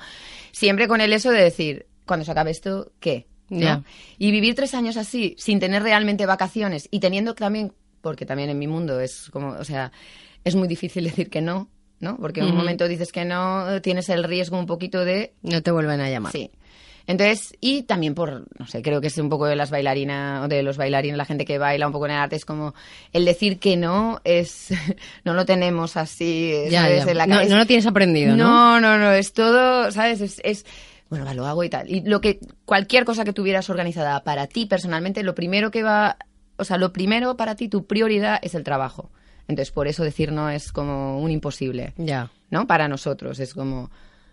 [0.53, 3.27] siempre con el eso de decir, cuando se acabe esto, ¿qué?
[3.49, 3.85] ¿No?
[4.19, 7.73] Y vivir tres años así, sin tener realmente vacaciones y teniendo también,
[8.07, 9.91] porque también en mi mundo es como, o sea,
[10.45, 12.17] es muy difícil decir que no, ¿no?
[12.19, 12.59] Porque en un Ujú.
[12.61, 16.31] momento dices que no, tienes el riesgo un poquito de, No te vuelven a llamar.
[16.31, 16.53] sí.
[17.09, 20.49] Entonces, y también por, no sé, creo que es un poco de las bailarinas, o
[20.49, 22.75] de los bailarines, la gente que baila un poco en el arte, es como
[23.13, 24.69] el decir que no es,
[25.25, 27.07] no lo tenemos así, Ya, ¿sabes?
[27.07, 27.11] ya.
[27.11, 28.45] En la No, no lo tienes aprendido, ¿no?
[28.45, 30.21] No, no, no, es todo, ¿sabes?
[30.21, 30.65] Es, es,
[31.09, 31.91] bueno, va, lo hago y tal.
[31.91, 36.17] Y lo que, cualquier cosa que tuvieras organizada para ti personalmente, lo primero que va,
[36.57, 39.11] o sea, lo primero para ti, tu prioridad es el trabajo.
[39.49, 41.95] Entonces, por eso decir no es como un imposible.
[41.97, 42.31] Ya.
[42.51, 42.67] ¿no?
[42.67, 43.91] Para nosotros es como,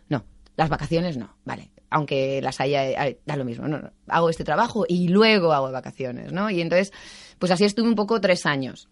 [0.09, 4.43] no, las vacaciones no, vale, aunque las haya, da lo mismo, no, no, hago este
[4.43, 6.49] trabajo y luego hago vacaciones, ¿no?
[6.49, 6.91] Y entonces,
[7.39, 8.89] pues así estuve un poco tres años,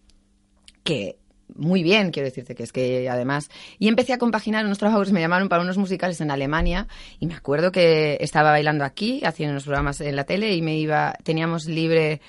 [0.84, 1.18] que
[1.54, 5.20] muy bien, quiero decirte, que es que además, y empecé a compaginar unos trabajos, me
[5.20, 6.88] llamaron para unos musicales en Alemania,
[7.20, 10.78] y me acuerdo que estaba bailando aquí, haciendo unos programas en la tele, y me
[10.78, 12.22] iba, teníamos libre,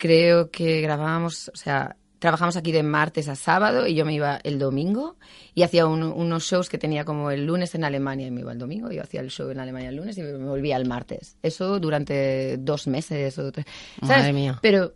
[0.00, 4.40] creo que grabábamos, o sea, trabajamos aquí de martes a sábado y yo me iba
[4.44, 5.16] el domingo
[5.54, 8.52] y hacía un- unos shows que tenía como el lunes en Alemania y me iba
[8.52, 11.36] el domingo, yo hacía el show en Alemania el lunes y me volvía el martes.
[11.42, 13.66] Eso durante dos meses o tres.
[14.00, 14.18] ¿sabes?
[14.18, 14.58] Madre mía.
[14.62, 14.94] Pero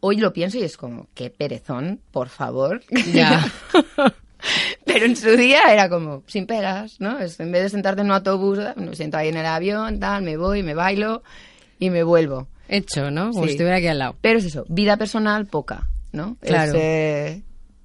[0.00, 2.80] hoy lo pienso y es como, qué perezón, por favor.
[3.12, 3.44] Ya.
[4.84, 7.18] Pero en su día era como, sin pegas, ¿no?
[7.18, 10.22] Es, en vez de sentarte en un autobús, me siento ahí en el avión, tal,
[10.22, 11.22] me voy, me bailo
[11.78, 12.48] y me vuelvo.
[12.68, 13.30] Hecho, ¿no?
[13.30, 13.48] Como Sí.
[13.48, 14.16] si estuviera aquí al lado.
[14.20, 16.36] Pero es eso, vida personal poca, ¿no?
[16.40, 16.72] Claro.
[16.72, 17.42] Es eh,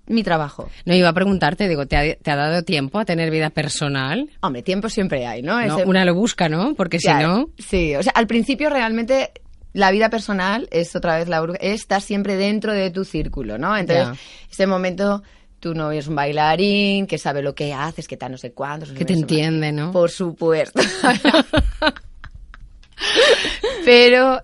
[0.07, 0.69] mi trabajo.
[0.85, 4.29] No, iba a preguntarte, digo, ¿te ha, te ha dado tiempo a tener vida personal?
[4.41, 5.61] Hombre, tiempo siempre hay, ¿no?
[5.65, 6.73] No, una lo busca, ¿no?
[6.75, 7.49] Porque si no...
[7.57, 9.31] Sí, o sea, al principio realmente
[9.73, 13.77] la vida personal es otra vez la bruja, está siempre dentro de tu círculo, ¿no?
[13.77, 14.19] Entonces,
[14.51, 15.23] ese momento
[15.61, 18.91] tu novio es un bailarín, que sabe lo que haces, que tal no sé cuántos.
[18.91, 19.91] no Que te no entiende, ¿no?
[19.91, 20.81] Por supuesto.
[23.85, 24.41] pero,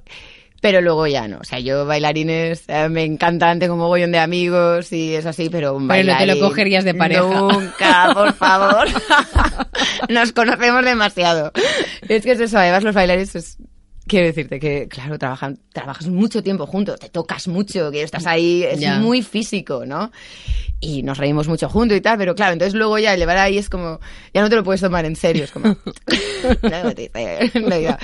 [0.61, 1.37] pero luego ya no.
[1.39, 5.49] O sea, yo bailarines eh, me encantan, tengo un mogollón de amigos y es así,
[5.49, 7.23] pero un Pero no te lo bailarín, cogerías de pareja.
[7.23, 8.87] Nunca, por favor.
[10.09, 11.51] Nos conocemos demasiado.
[12.07, 13.57] Es que es eso, además los bailarines es...
[14.07, 18.63] Quiero decirte que, claro, trabajan, trabajas mucho tiempo juntos, te tocas mucho, que estás ahí,
[18.63, 18.99] es Ya.
[18.99, 20.11] muy físico, ¿no?
[20.79, 23.67] Y nos reímos mucho juntos y tal, pero claro, entonces luego ya llevar ahí es
[23.69, 23.99] como,
[24.33, 25.65] ya no te lo puedes tomar en serio, es como,
[26.61, 27.97] no, te dice, no, ya.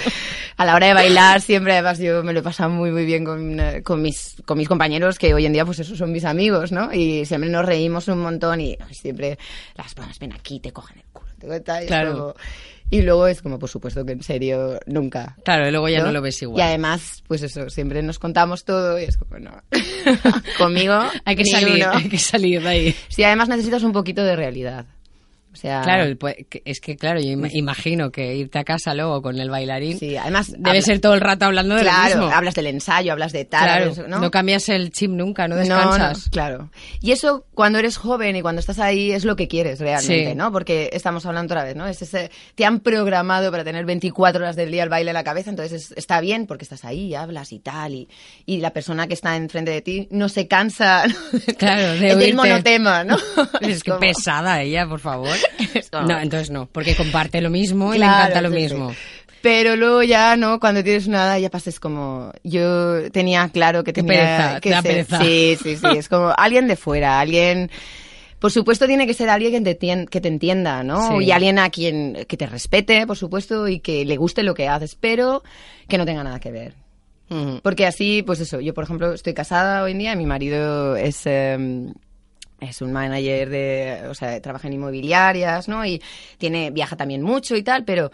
[0.57, 3.23] a la hora de bailar siempre, además yo me lo he pasado muy, muy bien
[3.23, 6.71] con, con, mis, con mis compañeros, que hoy en día pues esos son mis amigos,
[6.71, 6.91] ¿no?
[6.91, 9.37] Y siempre nos reímos un montón y siempre
[9.75, 11.29] las palmas ven aquí, te cogen el culo,
[11.61, 12.11] te es Claro.
[12.11, 12.35] como-
[12.93, 15.35] y luego es como, por supuesto que en serio, nunca.
[15.43, 16.59] Claro, y luego ya no, lo ves igual.
[16.59, 19.51] Y además, pues eso, siempre nos contamos todo y es como, no.
[20.59, 21.91] Conmigo, hay que salir, uno.
[21.91, 22.95] hay que salir de ahí.
[23.07, 24.85] Sí, además necesitas un poquito de realidad.
[25.53, 26.17] O sea, Claro,
[26.49, 29.99] que- es que claro, yo ima- imagino que irte a casa luego con el bailarín
[29.99, 32.35] sí, además debe habla- ser todo el rato hablando de claro, lo mismo.
[32.35, 34.19] hablas del ensayo, hablas de tal, claro, hablas- ¿no?
[34.19, 34.31] ¿no?
[34.31, 36.25] cambias el chip nunca, no No, descansas.
[36.25, 36.69] no, claro.
[37.01, 40.35] Y eso cuando eres joven y cuando estás ahí es lo que quieres realmente, Sí.
[40.35, 40.51] ¿no?
[40.51, 41.85] Porque estamos hablando otra vez, ¿no?
[41.87, 45.23] Es ese, te han programado para tener 24 horas del día el baile en la
[45.23, 48.09] cabeza, entonces es- está bien porque estás ahí hablas y tal y,
[48.47, 51.03] y la persona que está enfrente de ti no se cansa
[51.57, 53.17] Claro, de del monotema, ¿no?
[53.61, 55.29] Es que como- pesada ella, por favor.
[56.07, 58.55] No, entonces no, porque comparte lo mismo y le encanta lo sí.
[58.55, 58.95] mismo.
[59.41, 60.59] Pero luego ya, ¿no?
[60.59, 62.31] Cuando tienes una edad ya pases como...
[62.43, 65.19] Yo tenía claro que tenía pereza, que te da ser- pereza.
[65.21, 65.87] Sí, sí, sí.
[65.97, 67.69] Es como alguien de fuera, alguien...
[68.39, 71.17] Por supuesto tiene que ser alguien que te, que te entienda, ¿no?
[71.19, 71.25] Sí.
[71.25, 74.67] Y alguien a quien que te respete, por supuesto, y que le guste lo que
[74.67, 75.43] haces, pero
[75.87, 76.73] que no tenga nada que ver.
[77.29, 77.61] Ujú.
[77.63, 81.21] Porque así, pues eso, yo por ejemplo estoy casada hoy en día, mi marido es,
[81.25, 81.57] eh,
[82.63, 85.85] es un manager de, o sea, trabaja en inmobiliarias, ¿no?
[85.85, 86.01] Y
[86.37, 88.11] tiene, viaja también mucho y tal, pero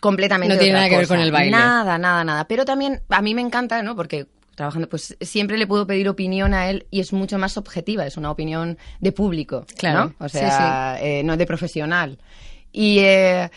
[0.00, 1.50] completamente No tiene otra nada que ver con el baile.
[1.50, 2.46] Nada, nada, nada.
[2.46, 3.96] Pero también a mí me encanta, ¿no?
[3.96, 8.04] Porque trabajando, pues siempre le puedo pedir opinión a él y es mucho más objetiva,
[8.06, 10.26] es una opinión de público, Claro, ¿no?
[10.26, 12.18] O sí, sea, eh, no de profesional.
[12.72, 13.50] Y eh,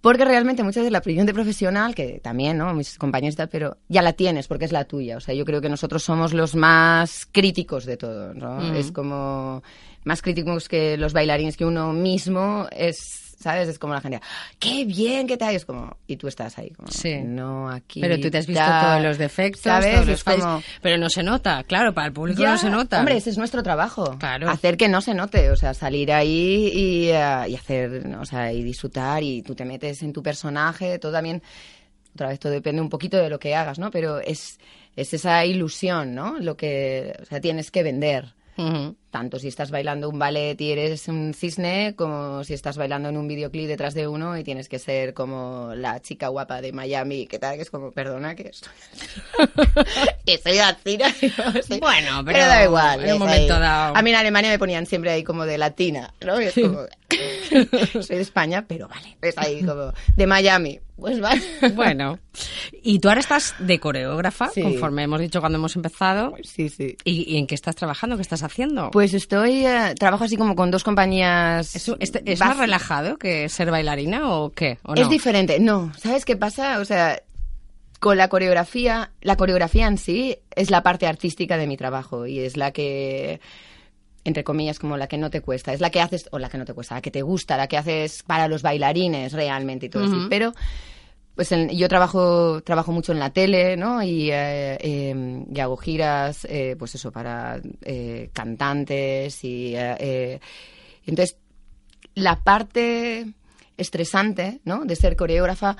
[0.00, 2.72] porque realmente muchas veces la opinión de profesional, que también, ¿no?
[2.74, 5.16] Mis compañeros pero ya la tienes porque es la tuya.
[5.16, 8.60] O sea, yo creo que nosotros somos los más críticos de todo, ¿no?
[8.60, 8.76] Mm.
[8.76, 9.62] Es como
[10.04, 13.25] más críticos que los bailarines que uno mismo es.
[13.38, 13.68] ¿Sabes?
[13.68, 14.20] Es como la gente,
[14.58, 15.56] ¡qué bien que te hay!
[15.56, 17.16] Es como, y tú estás ahí, como, Sí.
[17.22, 18.00] no aquí.
[18.00, 18.86] Pero tú te has visto tal".
[18.86, 19.92] todos los defectos, ¿sabes?
[19.94, 22.98] todos los como, pero no se nota, claro, para el público ya, no se nota.
[22.98, 24.16] Hombre, ese es nuestro trabajo.
[24.18, 24.48] Claro.
[24.48, 27.12] Hacer que no se note, o sea, salir ahí y, y
[27.54, 31.42] hacer, o sea, y disfrutar y tú te metes en tu personaje, todo también,
[32.14, 33.90] otra vez todo depende un poquito de lo que hagas, ¿no?
[33.90, 34.58] Pero es,
[34.96, 36.38] es esa ilusión, ¿no?
[36.38, 38.96] Lo que, o sea, tienes que vender Ujú.
[39.16, 43.16] Tanto si estás bailando un ballet y eres un cisne, como si estás bailando en
[43.16, 47.26] un videoclip detrás de uno y tienes que ser como la chica guapa de Miami,
[47.26, 48.72] que tal, que es como, perdona, que estoy,
[50.26, 50.98] que estoy así.
[51.80, 53.04] Bueno, pero, pero da igual.
[53.04, 53.96] en un momento dado.
[53.96, 56.38] A mí en Alemania me ponían siempre ahí como de latina, ¿no?
[56.38, 56.80] Y es como,
[58.02, 60.78] soy de España, pero vale, es ahí como de Miami.
[60.96, 61.42] Pues vale.
[61.74, 62.18] Bueno,
[62.82, 64.62] y tú ahora estás de coreógrafa, Sí.
[64.62, 66.34] conforme hemos dicho cuando hemos empezado.
[66.42, 66.96] Sí, sí.
[67.04, 68.16] ¿Y, y en qué estás trabajando?
[68.16, 68.90] ¿Qué estás haciendo?
[68.92, 71.74] Pues estoy, eh, trabajo así como con dos compañías.
[71.74, 74.78] ¿Es, más relajado que ser bailarina o qué?
[74.82, 75.58] ¿O Es diferente.
[75.60, 76.78] No, ¿sabes qué pasa?
[76.80, 77.22] O sea,
[78.00, 82.40] con la coreografía, la coreografía en sí es la parte artística de mi trabajo y
[82.40, 83.40] es la que
[84.26, 86.58] entre comillas, como la que no te cuesta, es la que haces, o la que
[86.58, 89.88] no te cuesta, la que te gusta, la que haces para los bailarines realmente y
[89.88, 90.04] todo.
[90.04, 90.28] Ujú.
[90.28, 90.52] Pero,
[91.36, 94.02] pues en- yo trabajo, trabajo mucho en la tele, ¿no?
[94.02, 99.74] Y, eh, y hago giras, eh, pues eso, para eh, cantantes y...
[101.06, 101.36] entonces,
[102.14, 103.26] la parte
[103.76, 104.84] estresante, ¿no?
[104.86, 105.76] De ser coreógrafa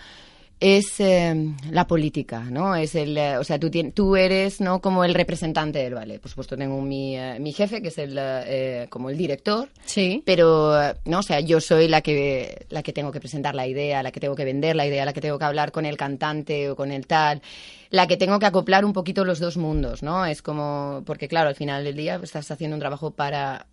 [0.58, 1.34] es eh,
[1.70, 2.74] la política, ¿no?
[2.76, 4.80] Es el, eh, o sea, tú, tien- tú eres, ¿no?
[4.80, 6.18] Como el representante del ballet.
[6.20, 10.22] Por supuesto, tengo mi, eh, mi jefe, que es el, eh, como el director, Sí.
[10.24, 10.72] pero,
[11.04, 11.18] ¿no?
[11.18, 14.20] O sea, yo soy la que, la que tengo que presentar la idea, la que
[14.20, 16.90] tengo que vender la idea, la que tengo que hablar con el cantante o con
[16.90, 17.42] el tal,
[17.90, 20.24] la que tengo que acoplar un poquito los dos mundos, ¿no?
[20.24, 23.66] Es como, porque claro, al final del día estás haciendo un trabajo para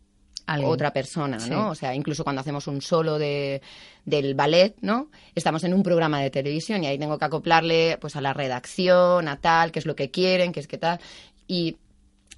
[0.46, 0.72] Alguien.
[0.72, 1.50] otra persona, Sí.
[1.50, 1.70] ¿no?
[1.70, 3.62] O sea, incluso cuando hacemos un solo de,
[4.06, 5.10] del ballet, ¿no?
[5.36, 9.28] Estamos en un programa de televisión y ahí tengo que acoplarle pues a la redacción,
[9.28, 11.00] a tal, qué es lo que quieren, qué es que tal.
[11.48, 11.78] Y,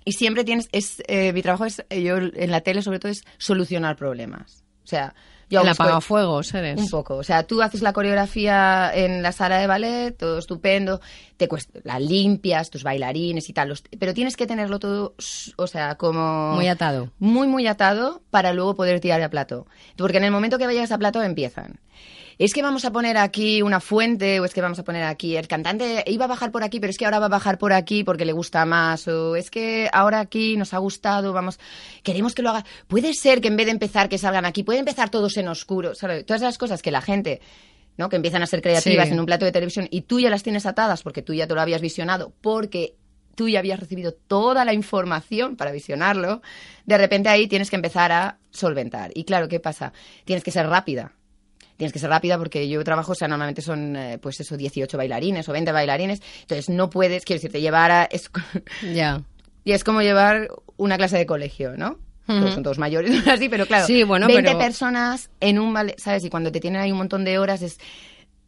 [0.04, 3.12] y siempre tienes, es, eh, mi trabajo es, eh, yo en la tele sobre todo
[3.12, 4.63] es solucionar problemas.
[4.84, 5.15] O sea,
[5.49, 6.79] yo El apagafuegos eres.
[6.79, 7.15] un poco.
[7.15, 11.01] O sea, tú haces la coreografía en la sala de ballet, todo estupendo,
[11.38, 15.15] te cuesta, la limpias, tus bailarines y tal, los- pero tienes que tenerlo todo,
[15.58, 16.53] o sea, como...
[16.53, 17.10] Muy atado.
[17.19, 19.67] Muy, muy atado para luego poder tirar a plato.
[19.97, 21.79] Porque en el momento que vayas a plato empiezan.
[22.38, 25.38] Es que vamos a poner aquí una fuente, o es que vamos a poner aquí.
[25.38, 27.71] El cantante iba a bajar por aquí, pero es que ahora va a bajar por
[27.71, 29.08] aquí porque le gusta más.
[29.08, 31.60] O es que ahora aquí nos ha gustado, vamos.
[32.04, 32.65] Queremos que lo haga.
[32.88, 35.95] Puede ser que en vez de empezar que salgan aquí, puede empezar todos en oscuro.
[35.95, 36.26] ¿sabes?
[36.26, 37.41] Todas esas cosas que la gente.
[37.98, 38.10] ¿no?
[38.10, 39.13] que empiezan a ser creativas Sí.
[39.13, 41.56] en un plato de televisión y tú ya las tienes atadas porque tú ya te
[41.56, 42.95] lo habías visionado, porque
[43.36, 46.41] tú ya habías recibido toda la información para visionarlo,
[46.86, 49.12] de repente ahí tienes que empezar a solventar.
[49.15, 49.93] Y claro, ¿qué pasa?
[50.26, 51.13] Tienes que ser rápida.
[51.78, 54.98] Tienes que ser rápida porque yo trabajo, o sea, normalmente son, eh, pues eso, 18
[54.98, 56.22] bailarines o 20 bailarines.
[56.42, 58.04] Entonces no puedes, quiero decirte, llevar a...
[58.12, 58.30] Es,
[58.94, 59.22] Ya.
[59.64, 62.00] y es como llevar una clase de colegio, ¿no?
[62.28, 66.00] Todos son todos mayores, así, pero claro, Sí, bueno, 20 pero- personas en un ballet,
[66.00, 66.24] ¿sabes?
[66.26, 67.78] Y cuando te tienen ahí un montón de horas es...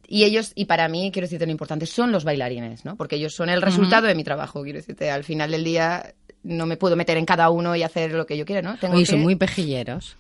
[0.07, 2.95] Y ellos, y para mí, quiero decirte, lo importante son los bailarines, ¿no?
[2.95, 5.11] Porque ellos son el resultado de mi trabajo, quiero decirte.
[5.11, 6.13] Al final del día
[6.43, 8.77] no me puedo meter en cada uno y hacer lo que yo quiera, ¿no?
[8.77, 10.15] Tengo que- son muy pejilleros.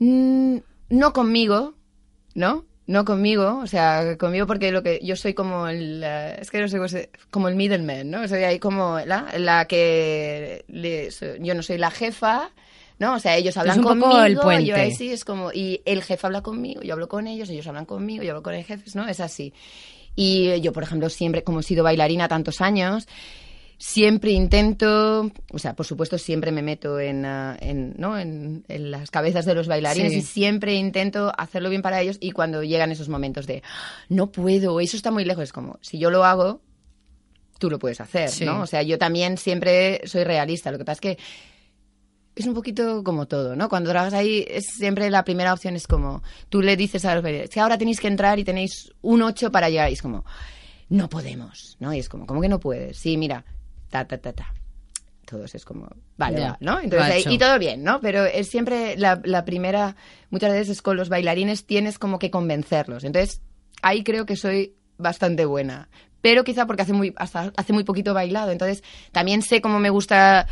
[0.00, 0.56] Mm,
[0.94, 1.74] no conmigo,
[2.34, 2.64] ¿no?
[2.86, 6.68] No conmigo, o sea, conmigo porque lo que yo soy como el, es que no
[6.68, 8.28] sé como el middleman, ¿no?
[8.28, 11.08] Soy ahí como la, la que le-
[11.40, 12.50] yo no soy la jefa,
[12.98, 13.14] ¿no?
[13.14, 14.66] O sea, ellos hablan un poco conmigo, el puente.
[14.66, 17.66] yo ahí sí es como y el jefe habla conmigo, yo hablo con ellos, ellos
[17.66, 19.08] hablan conmigo, yo hablo con el jefe, ¿no?
[19.08, 19.54] Es así.
[20.14, 23.08] Y yo, por ejemplo, siempre como he sido bailarina tantos años,
[23.78, 28.18] siempre intento, o sea, por supuesto siempre me meto en, ah, en, ¿no?
[28.18, 30.18] en, en las cabezas de los bailarines Sí.
[30.18, 33.62] y siempre intento hacerlo bien para ellos y cuando llegan esos momentos de
[34.08, 36.60] no puedo, eso está muy lejos, es como, si yo lo hago,
[37.58, 38.44] tú lo puedes hacer, Sí.
[38.44, 38.62] ¿no?
[38.62, 41.18] O sea, yo también siempre soy realista, lo que pasa es que
[42.36, 43.68] es un poquito como todo, ¿no?
[43.68, 47.22] Cuando trabajas ahí, es siempre la primera opción es como, tú le dices a los
[47.22, 50.24] bailarines, que ahora tenéis que entrar y tenéis un 8 para llegar, y es como,
[50.88, 51.94] no podemos, ¿no?
[51.94, 52.98] Y es como, ¿cómo que no puedes?
[52.98, 53.44] Sí, mira,
[53.90, 54.52] ta, ta, ta, ta.
[55.26, 56.80] Todos es como, vale, Ya, va, ¿no?
[56.80, 58.00] Entonces, ahí- y todo bien, ¿no?
[58.00, 59.96] Pero es siempre la, la primera,
[60.30, 63.04] muchas veces es con los bailarines tienes como que convencerlos.
[63.04, 63.40] Entonces,
[63.82, 65.88] ahí creo que soy bastante buena.
[66.20, 68.50] Pero quizá porque hace muy, hasta hace muy poquito he bailado.
[68.50, 70.46] Entonces, también sé cómo me gusta.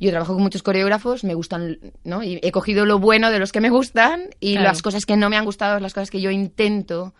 [0.00, 2.22] Yo trabajo con muchos coreógrafos, me gustan, ¿no?
[2.22, 4.68] Y he cogido lo bueno de los que me gustan y Claro.
[4.68, 7.14] las cosas que no me han gustado, las cosas que yo intento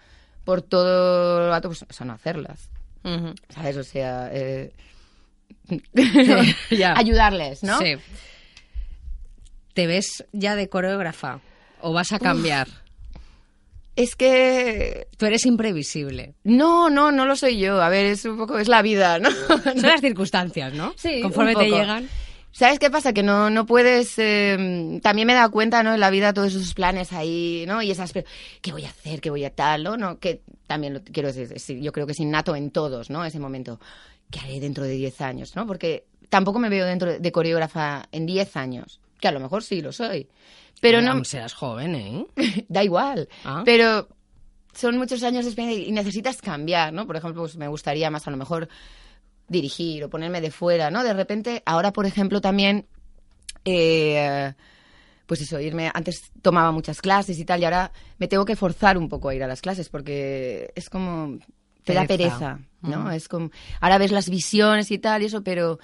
[0.45, 2.69] por todo el rato, pues, o sea, no hacerlas.
[3.49, 3.77] ¿Sabes?
[3.79, 4.73] O sea, eh,
[6.71, 6.95] Ya.
[6.97, 7.79] ayudarles, ¿no?
[7.79, 7.97] Sí.
[9.75, 11.41] ¿Te ves ya de coreógrafa
[11.81, 12.69] o vas a cambiar?
[13.97, 16.35] Es que Tú eres imprevisible.
[16.45, 17.83] no, no, no lo soy yo.
[17.83, 19.31] A ver, es un poco, es la vida, ¿no?
[19.31, 20.95] Son las circunstancias, ¿no?
[20.97, 22.09] Sí, Conforme un te llegan.
[22.53, 23.13] ¿Sabes qué pasa?
[23.13, 24.15] Que no, no puedes...
[24.19, 25.95] eh, también me he dado cuenta, ¿no?
[25.95, 27.83] En la vida todos esos planes ahí, ¿no?
[27.83, 28.13] Y esas...
[28.63, 29.21] ¿Qué voy a hacer?
[29.21, 29.85] ¿Qué voy a tal?
[29.85, 29.97] ¿no?
[29.97, 33.25] no que también lo quiero decir, yo creo que es innato en todos, ¿no?
[33.25, 33.81] Ese momento.
[34.31, 35.57] ¿Qué haré dentro de 10 años?
[35.57, 35.67] ¿no?
[35.67, 39.81] Porque tampoco me veo dentro de coreógrafa en 10 años, que a lo mejor sí
[39.81, 40.29] lo soy.
[40.81, 41.25] Pero no...
[41.25, 42.27] Seas joven, ¿eh?
[42.69, 43.29] da igual.
[43.45, 43.63] Ah.
[43.65, 44.09] Pero
[44.73, 47.07] son muchos años de experiencia y necesitas cambiar, ¿no?
[47.07, 48.69] Por ejemplo, pues me gustaría más a lo mejor
[49.49, 51.03] dirigir o ponerme de fuera, ¿no?
[51.03, 52.87] De repente, ahora, por ejemplo, también,
[53.65, 54.53] eh,
[55.27, 58.99] pues eso, irme, antes tomaba muchas clases y tal, y ahora me tengo que forzar
[58.99, 61.39] un poco a ir a las clases porque es como,
[61.89, 62.59] te da Pereza.
[62.83, 63.05] ¿no?
[63.05, 63.13] Mm.
[63.13, 65.79] Es como, ahora ves las visiones y tal y eso, pero,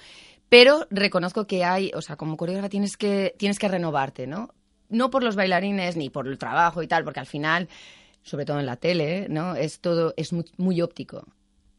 [0.49, 4.53] pero reconozco que hay, o sea, como coreógrafa tienes que, tienes que renovarte, ¿no?
[4.89, 7.67] No por los bailarines ni por el trabajo y tal, porque al final,
[8.21, 9.55] sobre todo en la tele, ¿no?
[9.55, 11.25] Es todo, es muy, muy óptico.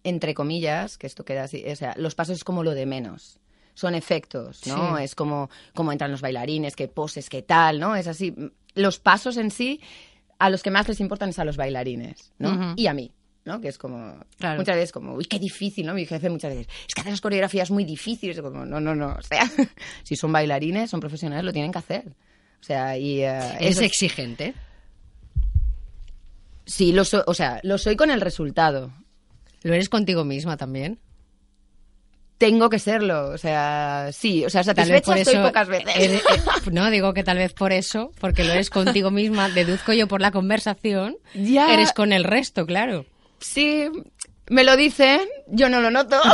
[0.03, 3.39] Entre comillas, que esto queda así, o sea, los pasos es como lo de menos.
[3.75, 4.97] Son efectos, ¿no?
[4.97, 5.05] Sí.
[5.05, 7.95] Es como, como entran los bailarines, qué poses, qué tal, ¿no?
[7.95, 8.35] Es así.
[8.75, 9.81] Los pasos en sí,
[10.39, 12.75] a los que más les importan es a los bailarines, ¿no?
[12.77, 13.13] Y a mí,
[13.47, 13.61] ¿no?
[13.61, 14.59] Que es como, Claro.
[14.59, 15.95] muchas veces como, uy, qué difícil, ¿no?
[15.95, 18.41] Mi jefe muchas veces, es que hacer las coreografías muy difíciles.
[18.41, 19.15] Como, no, no, no.
[19.19, 19.49] O sea,
[20.03, 22.05] si son bailarines, son profesionales, lo tienen que hacer.
[22.61, 23.23] O sea, y...
[23.23, 24.55] eh, Es exigente.
[26.65, 28.93] Sí, lo soy, o sea, lo soy con el resultado.
[29.63, 30.99] Lo eres contigo misma también.
[32.39, 35.43] Tengo que serlo, o sea, sí, o sea, Tal vez satisfecha por estoy eso.
[35.43, 35.95] pocas veces.
[35.97, 39.95] eres- eh, no, digo que tal vez por eso, porque lo eres contigo misma, deduzco
[39.95, 41.17] yo por la conversación.
[41.35, 41.73] Ya.
[41.73, 43.07] Eres con el resto, claro.
[43.41, 43.89] Sí,
[44.49, 46.21] me lo dicen, yo no lo noto.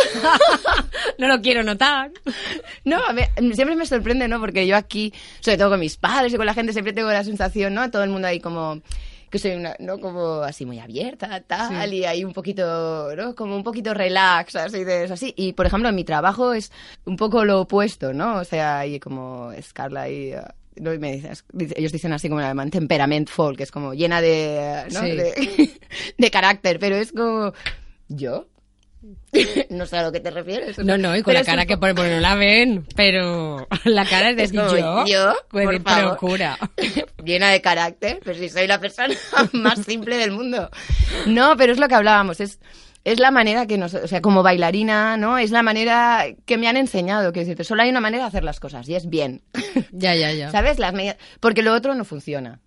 [1.19, 2.11] No lo quiero notar.
[2.85, 4.41] No, a ver, siempre me sorprende, ¿no?
[4.41, 7.23] Porque yo aquí, sobre todo con mis padres y con la gente, siempre tengo la
[7.25, 7.91] sensación, ¿no?
[7.91, 8.81] Todo el mundo ahí como
[9.31, 9.99] que soy una, ¿no?
[9.99, 11.97] Como así muy abierta, tal, Sí.
[11.99, 13.35] y ahí un poquito, ¿no?
[13.35, 15.33] Como un poquito relax, así de eso, así.
[15.37, 16.71] Y, por ejemplo, en mi trabajo es
[17.07, 18.37] un poco lo opuesto, ¿no?
[18.39, 20.35] O sea, ahí como Scarla y...
[20.35, 20.41] uh,
[20.77, 20.93] ¿no?
[20.95, 21.23] Y me
[21.77, 25.01] ellos dicen así como en alemán, temperamentful, que es como llena de, ¿no?
[25.01, 25.11] Sí.
[25.13, 25.71] de,
[26.19, 27.53] de carácter, pero es como,
[28.09, 28.47] ¿yo?
[29.71, 30.79] no sé a lo que te refieres.
[30.79, 32.35] No, no, y con Pero la es un cara que po- pone, bueno, no la
[32.37, 35.05] ven, pero la cara es de Es como, yo.
[35.07, 36.11] yo, Pues, por favor.
[36.19, 36.59] procura.
[37.25, 39.15] llena de carácter, pero si soy la persona
[39.53, 40.71] más simple del mundo.
[41.27, 42.61] No, pero es lo que hablábamos, es,
[43.05, 45.39] es la manera que nos, o sea, como bailarina, ¿no?
[45.39, 48.45] Es la manera que me han enseñado, que decirte, solo hay una manera de hacer
[48.45, 49.43] las cosas y es bien.
[49.93, 50.51] Ya, ya, ya.
[50.51, 50.79] ¿Sabes?
[50.79, 52.61] Las medidas, porque lo otro no funciona.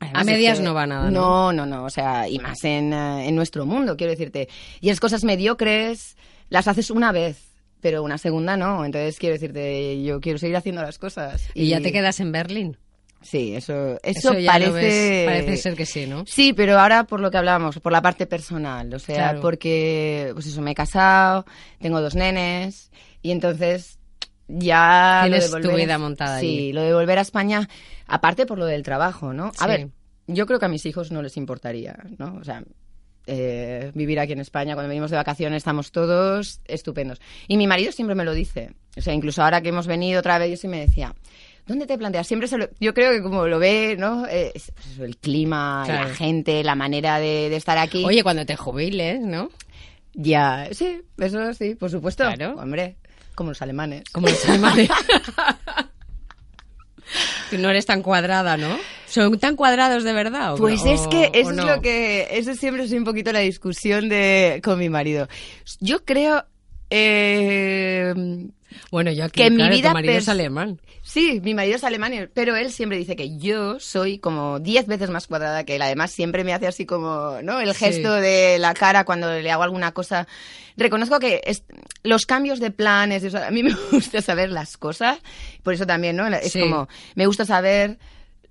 [0.00, 1.52] A medias que- no va nada, ¿no?
[1.52, 4.48] No, no, no, o sea, y más en, eh, en nuestro mundo, quiero decirte.
[4.80, 6.16] Y es cosas mediocres,
[6.48, 8.84] las haces una vez, pero una segunda no.
[8.84, 11.48] Entonces, quiero decirte, yo quiero seguir haciendo las cosas.
[11.54, 12.76] Y ya te quedas en Berlín.
[13.20, 15.24] Sí, eso, eso, parece...
[15.26, 16.24] parece ser que sí, ¿no?
[16.26, 19.40] Sí, pero ahora por lo que hablábamos, por la parte personal, o sea, Claro.
[19.40, 21.44] porque, pues eso, me he asado,
[21.80, 23.98] tengo dos nenes, y entonces
[24.46, 25.22] ya...
[25.26, 26.72] lo de Tienes tu volver a- vida montada Sí, allí.
[26.72, 27.68] lo de volver a España,
[28.06, 29.46] aparte por lo del trabajo, ¿no?
[29.58, 29.66] A Sí.
[29.68, 29.88] ver,
[30.28, 32.36] yo creo que a mis hijos no les importaría, ¿no?
[32.40, 32.62] O sea,
[33.26, 37.20] eh, vivir aquí en España, cuando venimos de vacaciones estamos todos estupendos.
[37.46, 40.38] Y mi marido siempre me lo dice, o sea, incluso ahora que hemos venido otra
[40.38, 41.14] vez, yo sí me decía...
[41.68, 42.26] ¿Dónde te planteas?
[42.26, 44.26] Siempre se lo- yo creo que como lo ve, ¿no?
[44.26, 46.08] Eh, es- pues el clima, Claro.
[46.08, 48.04] la gente, la manera de, de estar aquí.
[48.04, 49.50] Oye, cuando te jubiles, ¿no?
[50.14, 52.24] Ya, sí, eso sí, por supuesto.
[52.24, 52.56] Claro.
[52.58, 52.96] Hombre,
[53.34, 54.02] como los alemanes.
[54.10, 54.88] Como los alemanes.
[57.50, 58.76] Tú no eres tan cuadrada, ¿no?
[59.06, 60.54] ¿Son tan cuadrados de verdad?
[60.54, 61.62] o- Pues es que eso no?
[61.62, 65.28] es lo que, eso siempre es un poquito la discusión de con mi marido.
[65.80, 66.44] Yo creo
[66.90, 68.14] eh,
[68.90, 70.80] Bueno, yo aquí, que mi vida tu marido es alemán.
[71.02, 75.10] Sí, mi marido es alemán, pero él siempre dice que yo soy como diez veces
[75.10, 75.82] más cuadrada que él.
[75.82, 77.60] Además, siempre me hace así como, ¿no?
[77.60, 77.84] El Sí.
[77.86, 80.26] gesto de la cara cuando le hago alguna cosa.
[80.76, 81.64] Reconozco que es-
[82.02, 85.18] los cambios de planes, eso, a mí me gusta saber las cosas.
[85.62, 86.26] Por eso también, ¿no?
[86.28, 86.60] Es Sí.
[86.60, 87.98] como, me gusta saber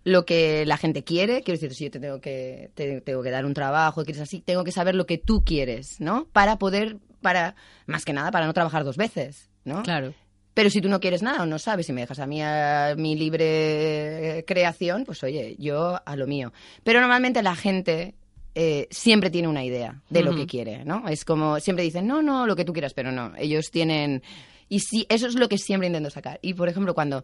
[0.04, 1.44] lo que la gente quiere.
[1.44, 4.40] Quiero decir, si yo te tengo que, te tengo que dar un trabajo, quieres así,
[4.42, 6.26] tengo que saber lo que tú quieres, ¿no?
[6.32, 7.56] Para poder, para,
[7.88, 9.84] más que nada, para no trabajar dos veces, ¿no?
[9.84, 10.14] Claro.
[10.54, 12.96] Pero si tú no quieres nada o no sabes y me dejas a mí a
[12.98, 16.52] mi libre creación, pues oye, yo a lo mío.
[16.84, 18.16] Pero normalmente la gente
[18.56, 21.08] eh, siempre tiene una idea de lo que quiere, ¿no?
[21.08, 23.34] Es como, siempre dicen, no, no, lo que tú quieras, pero no.
[23.38, 24.24] Ellos tienen...
[24.68, 26.40] Y sí, eso es lo que siempre intento sacar.
[26.42, 27.24] Y, por ejemplo, cuando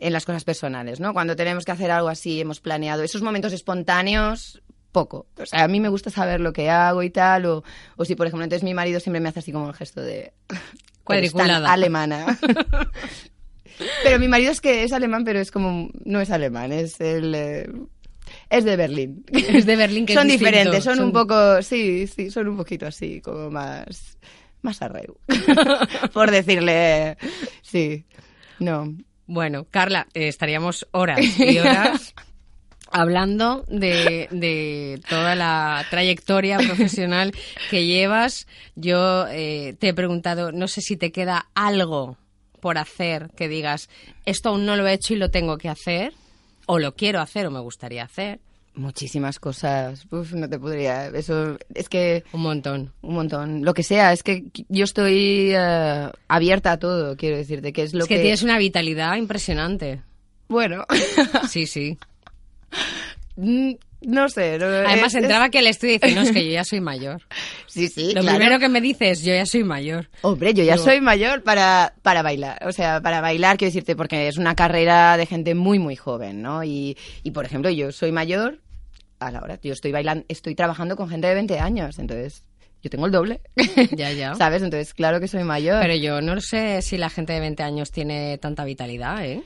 [0.00, 1.12] en las cosas personales, ¿no?
[1.12, 4.60] Cuando tenemos que hacer algo así, hemos planeado esos momentos espontáneos,
[4.90, 5.26] poco.
[5.38, 7.64] O sea, a mí me gusta saber lo que hago y tal, o,
[7.96, 10.32] o si, por ejemplo, entonces mi marido siempre me hace así como el gesto de...
[11.08, 11.72] "Eres tan Cuadriculada.
[11.72, 12.38] alemana.
[14.02, 15.90] pero mi marido es que es alemán, pero es como...
[16.04, 17.34] No es alemán, es el...
[17.34, 17.70] eh,
[18.48, 19.24] es de Berlín.
[19.32, 21.62] Es de Berlín que es son distinto, diferentes, son, son- un poco...
[21.62, 24.18] Sí, sí, son un poquito así, como más...
[24.62, 25.16] Más arreu.
[26.12, 27.16] Por decirle...
[27.62, 28.04] Sí.
[28.60, 28.94] No.
[29.26, 32.14] Bueno, Carla, eh, estaríamos horas y horas
[32.92, 37.32] hablando de, de, toda la trayectoria profesional
[37.70, 42.16] que llevas, yo eh, te he preguntado, no sé si te queda algo
[42.60, 43.88] por hacer que digas,
[44.24, 46.12] esto aún no lo he hecho y lo tengo que hacer,
[46.66, 48.40] o lo quiero hacer o me gustaría hacer.
[48.74, 50.06] Muchísimas cosas.
[50.10, 51.08] Uf, no te podría.
[51.08, 52.24] Eso es que.
[52.32, 52.92] Un montón.
[53.02, 53.64] Un montón.
[53.66, 54.14] Lo que sea.
[54.14, 57.74] Es que yo estoy eh, abierta a todo, quiero decirte.
[57.74, 60.00] Que es lo es que, tienes una vitalidad impresionante.
[60.48, 60.86] Bueno.
[61.50, 61.98] sí, sí.
[63.36, 64.54] Mm, no sé.
[64.54, 67.22] Además, entraba que el estudio dice, no, es que yo ya soy mayor.
[67.66, 68.12] Sí, sí.
[68.12, 70.10] Lo primero que me dices, yo ya soy mayor.
[70.20, 72.58] Hombre, yo ya soy mayor para, para bailar.
[72.66, 76.42] O sea, para bailar, quiero decirte, porque es una carrera de gente muy, muy joven,
[76.42, 76.62] ¿no?
[76.64, 78.58] Y, y por ejemplo, yo soy mayor
[79.20, 79.58] a la hora.
[79.62, 82.44] Yo estoy bailando, estoy trabajando con gente de 20 años, entonces
[82.82, 83.40] yo tengo el doble.
[83.96, 84.34] Ya, ya.
[84.36, 84.62] ¿Sabes?
[84.62, 85.80] Entonces, claro que soy mayor.
[85.80, 89.42] Pero yo no sé si la gente de 20 años tiene tanta vitalidad, ¿eh?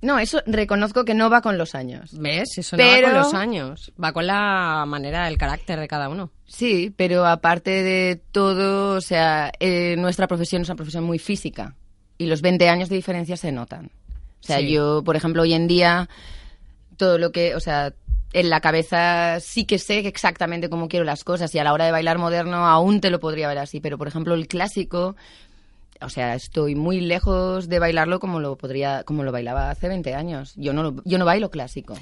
[0.00, 2.10] No, eso reconozco que no va con los años.
[2.12, 2.56] ¿Ves?
[2.56, 3.92] Eso no va con los años.
[4.02, 6.30] Va con la manera, el carácter de cada uno.
[6.46, 11.74] Sí, pero aparte de todo, o sea, eh, nuestra profesión es una profesión muy física.
[12.16, 13.90] Y los 20 años de diferencia se notan.
[14.40, 16.08] O sea, yo, por ejemplo, hoy en día,
[16.96, 17.92] todo lo que, o sea,
[18.32, 21.86] en la cabeza sí que sé exactamente cómo quiero las cosas y a la hora
[21.86, 25.16] de bailar moderno aún te lo podría ver así, pero por ejemplo el clásico
[26.00, 30.14] o sea, estoy muy lejos de bailarlo como lo podría, como lo bailaba hace 20
[30.14, 30.54] años.
[30.56, 31.94] Yo no, yo no bailo clásico.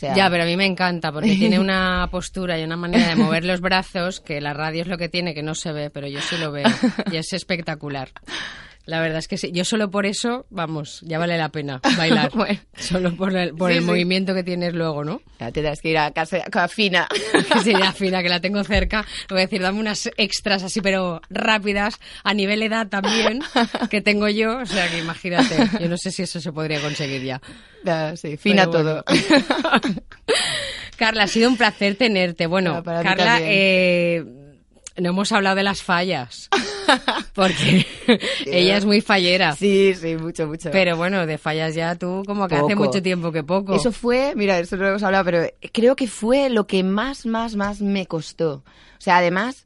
[0.00, 3.44] Ya, pero a mí me encanta porque tiene una postura y una manera de mover
[3.44, 6.20] los brazos que la radio es lo que tiene que no se ve, pero yo
[6.20, 6.68] sí lo veo
[7.10, 8.10] y es espectacular.
[8.84, 9.52] La verdad es que sí.
[9.52, 12.30] Yo solo por eso, vamos, ya vale la pena bailar.
[12.76, 15.22] Solo por el, por el movimiento que tienes luego, ¿no?
[15.38, 17.06] Ya te das que ir a casa a Fina.
[17.62, 19.06] sí, ya Fina, que la tengo cerca.
[19.28, 23.40] Le voy a decir, dame unas extras así, pero rápidas, a nivel edad también,
[23.88, 24.58] que tengo yo.
[24.58, 25.56] O sea, que imagínate.
[25.80, 27.40] Yo no sé si eso se podría conseguir ya.
[28.16, 29.04] sí, Fina todo.
[30.96, 32.46] Carla, ha sido un placer tenerte.
[32.46, 34.24] Bueno, Carla, eh,
[34.96, 36.48] no hemos hablado de las fallas.
[37.34, 37.86] Porque
[38.46, 39.56] ella es muy fallera.
[39.56, 40.70] Sí, sí, mucho, mucho.
[40.70, 43.74] Pero bueno, de fallas ya tú como que hace mucho tiempo que poco.
[43.74, 47.24] Eso fue, mira, eso no lo hemos hablado, pero creo que fue lo que más,
[47.26, 48.62] más, más me costó.
[48.98, 49.64] O sea, además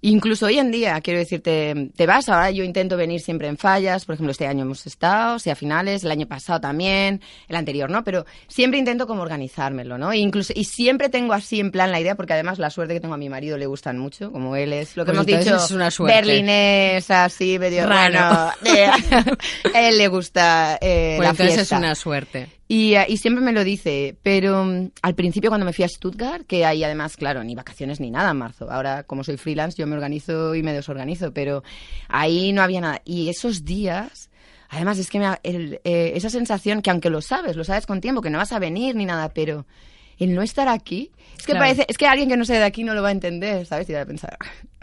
[0.00, 4.04] Incluso hoy en día, quiero decirte, te vas, ahora yo intento venir siempre en fallas,
[4.04, 8.04] por ejemplo, este año hemos estado, sea finales, el año pasado también, el anterior, ¿no?
[8.04, 10.12] Pero siempre intento como organizármelo, ¿no?
[10.12, 13.00] E incluso, y siempre tengo así en plan la idea, porque además la suerte que
[13.00, 15.56] tengo a mi marido le gustan mucho, como él es, lo que pues hemos dicho,
[15.56, 16.14] es una suerte.
[16.14, 18.52] berlinés, así, medio raro.
[19.74, 21.60] él le gusta eh, pues la fiesta.
[21.62, 22.57] es una suerte.
[22.70, 25.88] Y, eh, y, siempre me lo dice, pero mm, al principio cuando me fui a
[25.88, 28.70] Stuttgart, que hay además, claro, ni vacaciones ni nada en marzo.
[28.70, 31.62] Ahora, como soy freelance, yo me organizo y me desorganizo, pero
[32.08, 33.00] ahí no había nada.
[33.06, 34.28] Y esos días,
[34.68, 38.02] además es que me, el, eh, esa sensación que aunque lo sabes, lo sabes con
[38.02, 39.66] tiempo, que no vas a venir ni nada, pero
[40.18, 42.84] el no estar aquí, es que parece, es que alguien que no sea de aquí
[42.84, 43.88] no lo va a entender, ¿sabes?
[43.88, 44.36] Y va a pensar,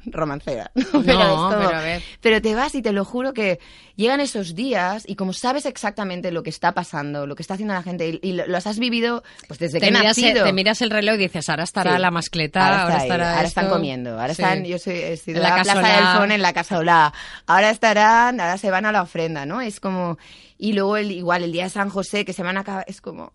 [0.05, 0.71] romancera.
[0.75, 2.01] No, pero, a ver.
[2.21, 3.59] pero te vas y te lo juro que
[3.95, 7.73] llegan esos días y como sabes exactamente lo que está pasando, lo que está haciendo
[7.73, 10.43] la gente y, lo, has vivido pues desde te que miras nacido.
[10.43, 14.19] te miras el reloj y dices, ahora estará la mascleta, ahora, estará ahora están comiendo,
[14.19, 17.13] ahora están, yo soy, en la, Plaza del Fon en la Casa Olá,
[17.47, 19.61] ahora estarán, ahora se van a la ofrenda, ¿no?
[19.61, 20.17] Es como,
[20.57, 23.01] y luego el, igual el día de San José que se van a acabar, es
[23.01, 23.31] como...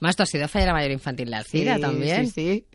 [0.00, 2.26] Más, tú has sido a mayor infantil de Alcira también.
[2.26, 2.66] Sí, sí.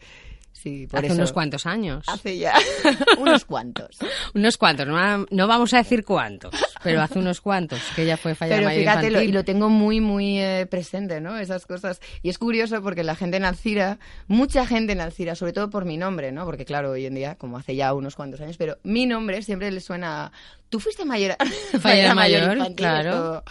[0.61, 2.03] Sí, por Hace unos cuantos años.
[2.07, 2.53] Hace ya
[3.17, 3.97] unos cuantos.
[4.35, 6.53] unos cuantos, no, vamos a decir cuántos,
[6.83, 10.01] pero hace unos cuantos que ya fue fallada Pero fíjate, lo, y lo tengo muy,
[10.01, 11.39] muy eh, presente, ¿no?
[11.39, 11.99] Esas cosas.
[12.21, 13.97] Y es curioso porque la gente en Alcira,
[14.27, 16.45] mucha gente en Alcira, sobre todo por mi nombre, ¿no?
[16.45, 19.71] Porque claro, hoy en día, como hace ya unos cuantos años, pero mi nombre siempre
[19.71, 20.31] le suena...
[20.69, 21.35] Tú fuiste mayor,
[21.83, 23.43] mayor, mayor claro.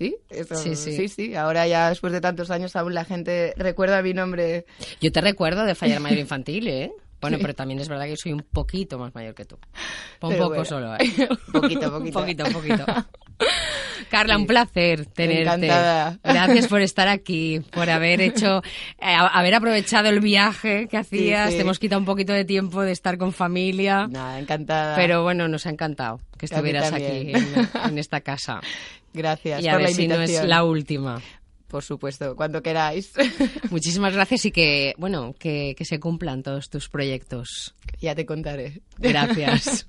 [0.00, 0.16] ¿Sí?
[0.54, 4.64] sí, sí, sí, Ahora ya después de tantos años aún la gente recuerda mi nombre.
[5.02, 6.90] Yo te recuerdo de fallar mayor infantil, ¿eh?
[7.20, 9.58] Bueno, pero también es verdad que soy un poquito más mayor que tú.
[10.22, 11.00] Un poco solo, ¿eh?
[11.52, 12.18] poquito, poquito.
[12.18, 12.86] poquito, poquito.
[14.08, 15.42] Carla, un placer tenerte.
[15.42, 16.18] Encantada.
[16.22, 18.62] Gracias por estar aquí, por haber hecho,
[19.00, 21.50] eh, haber aprovechado el viaje que hacías.
[21.50, 24.06] Te hemos quitado un poquito de tiempo de estar con familia.
[24.08, 24.96] Nada, encantada.
[24.96, 27.32] Pero bueno, nos ha encantado que estuvieras aquí
[27.84, 28.60] en, esta casa.
[29.12, 31.20] Gracias y a por ver si no es la última.
[31.68, 33.12] Por supuesto, cuando queráis.
[33.70, 37.74] Muchísimas gracias y que, bueno, que, que se cumplan todos tus proyectos.
[38.00, 38.80] Ya te contaré.
[38.98, 39.86] Gracias.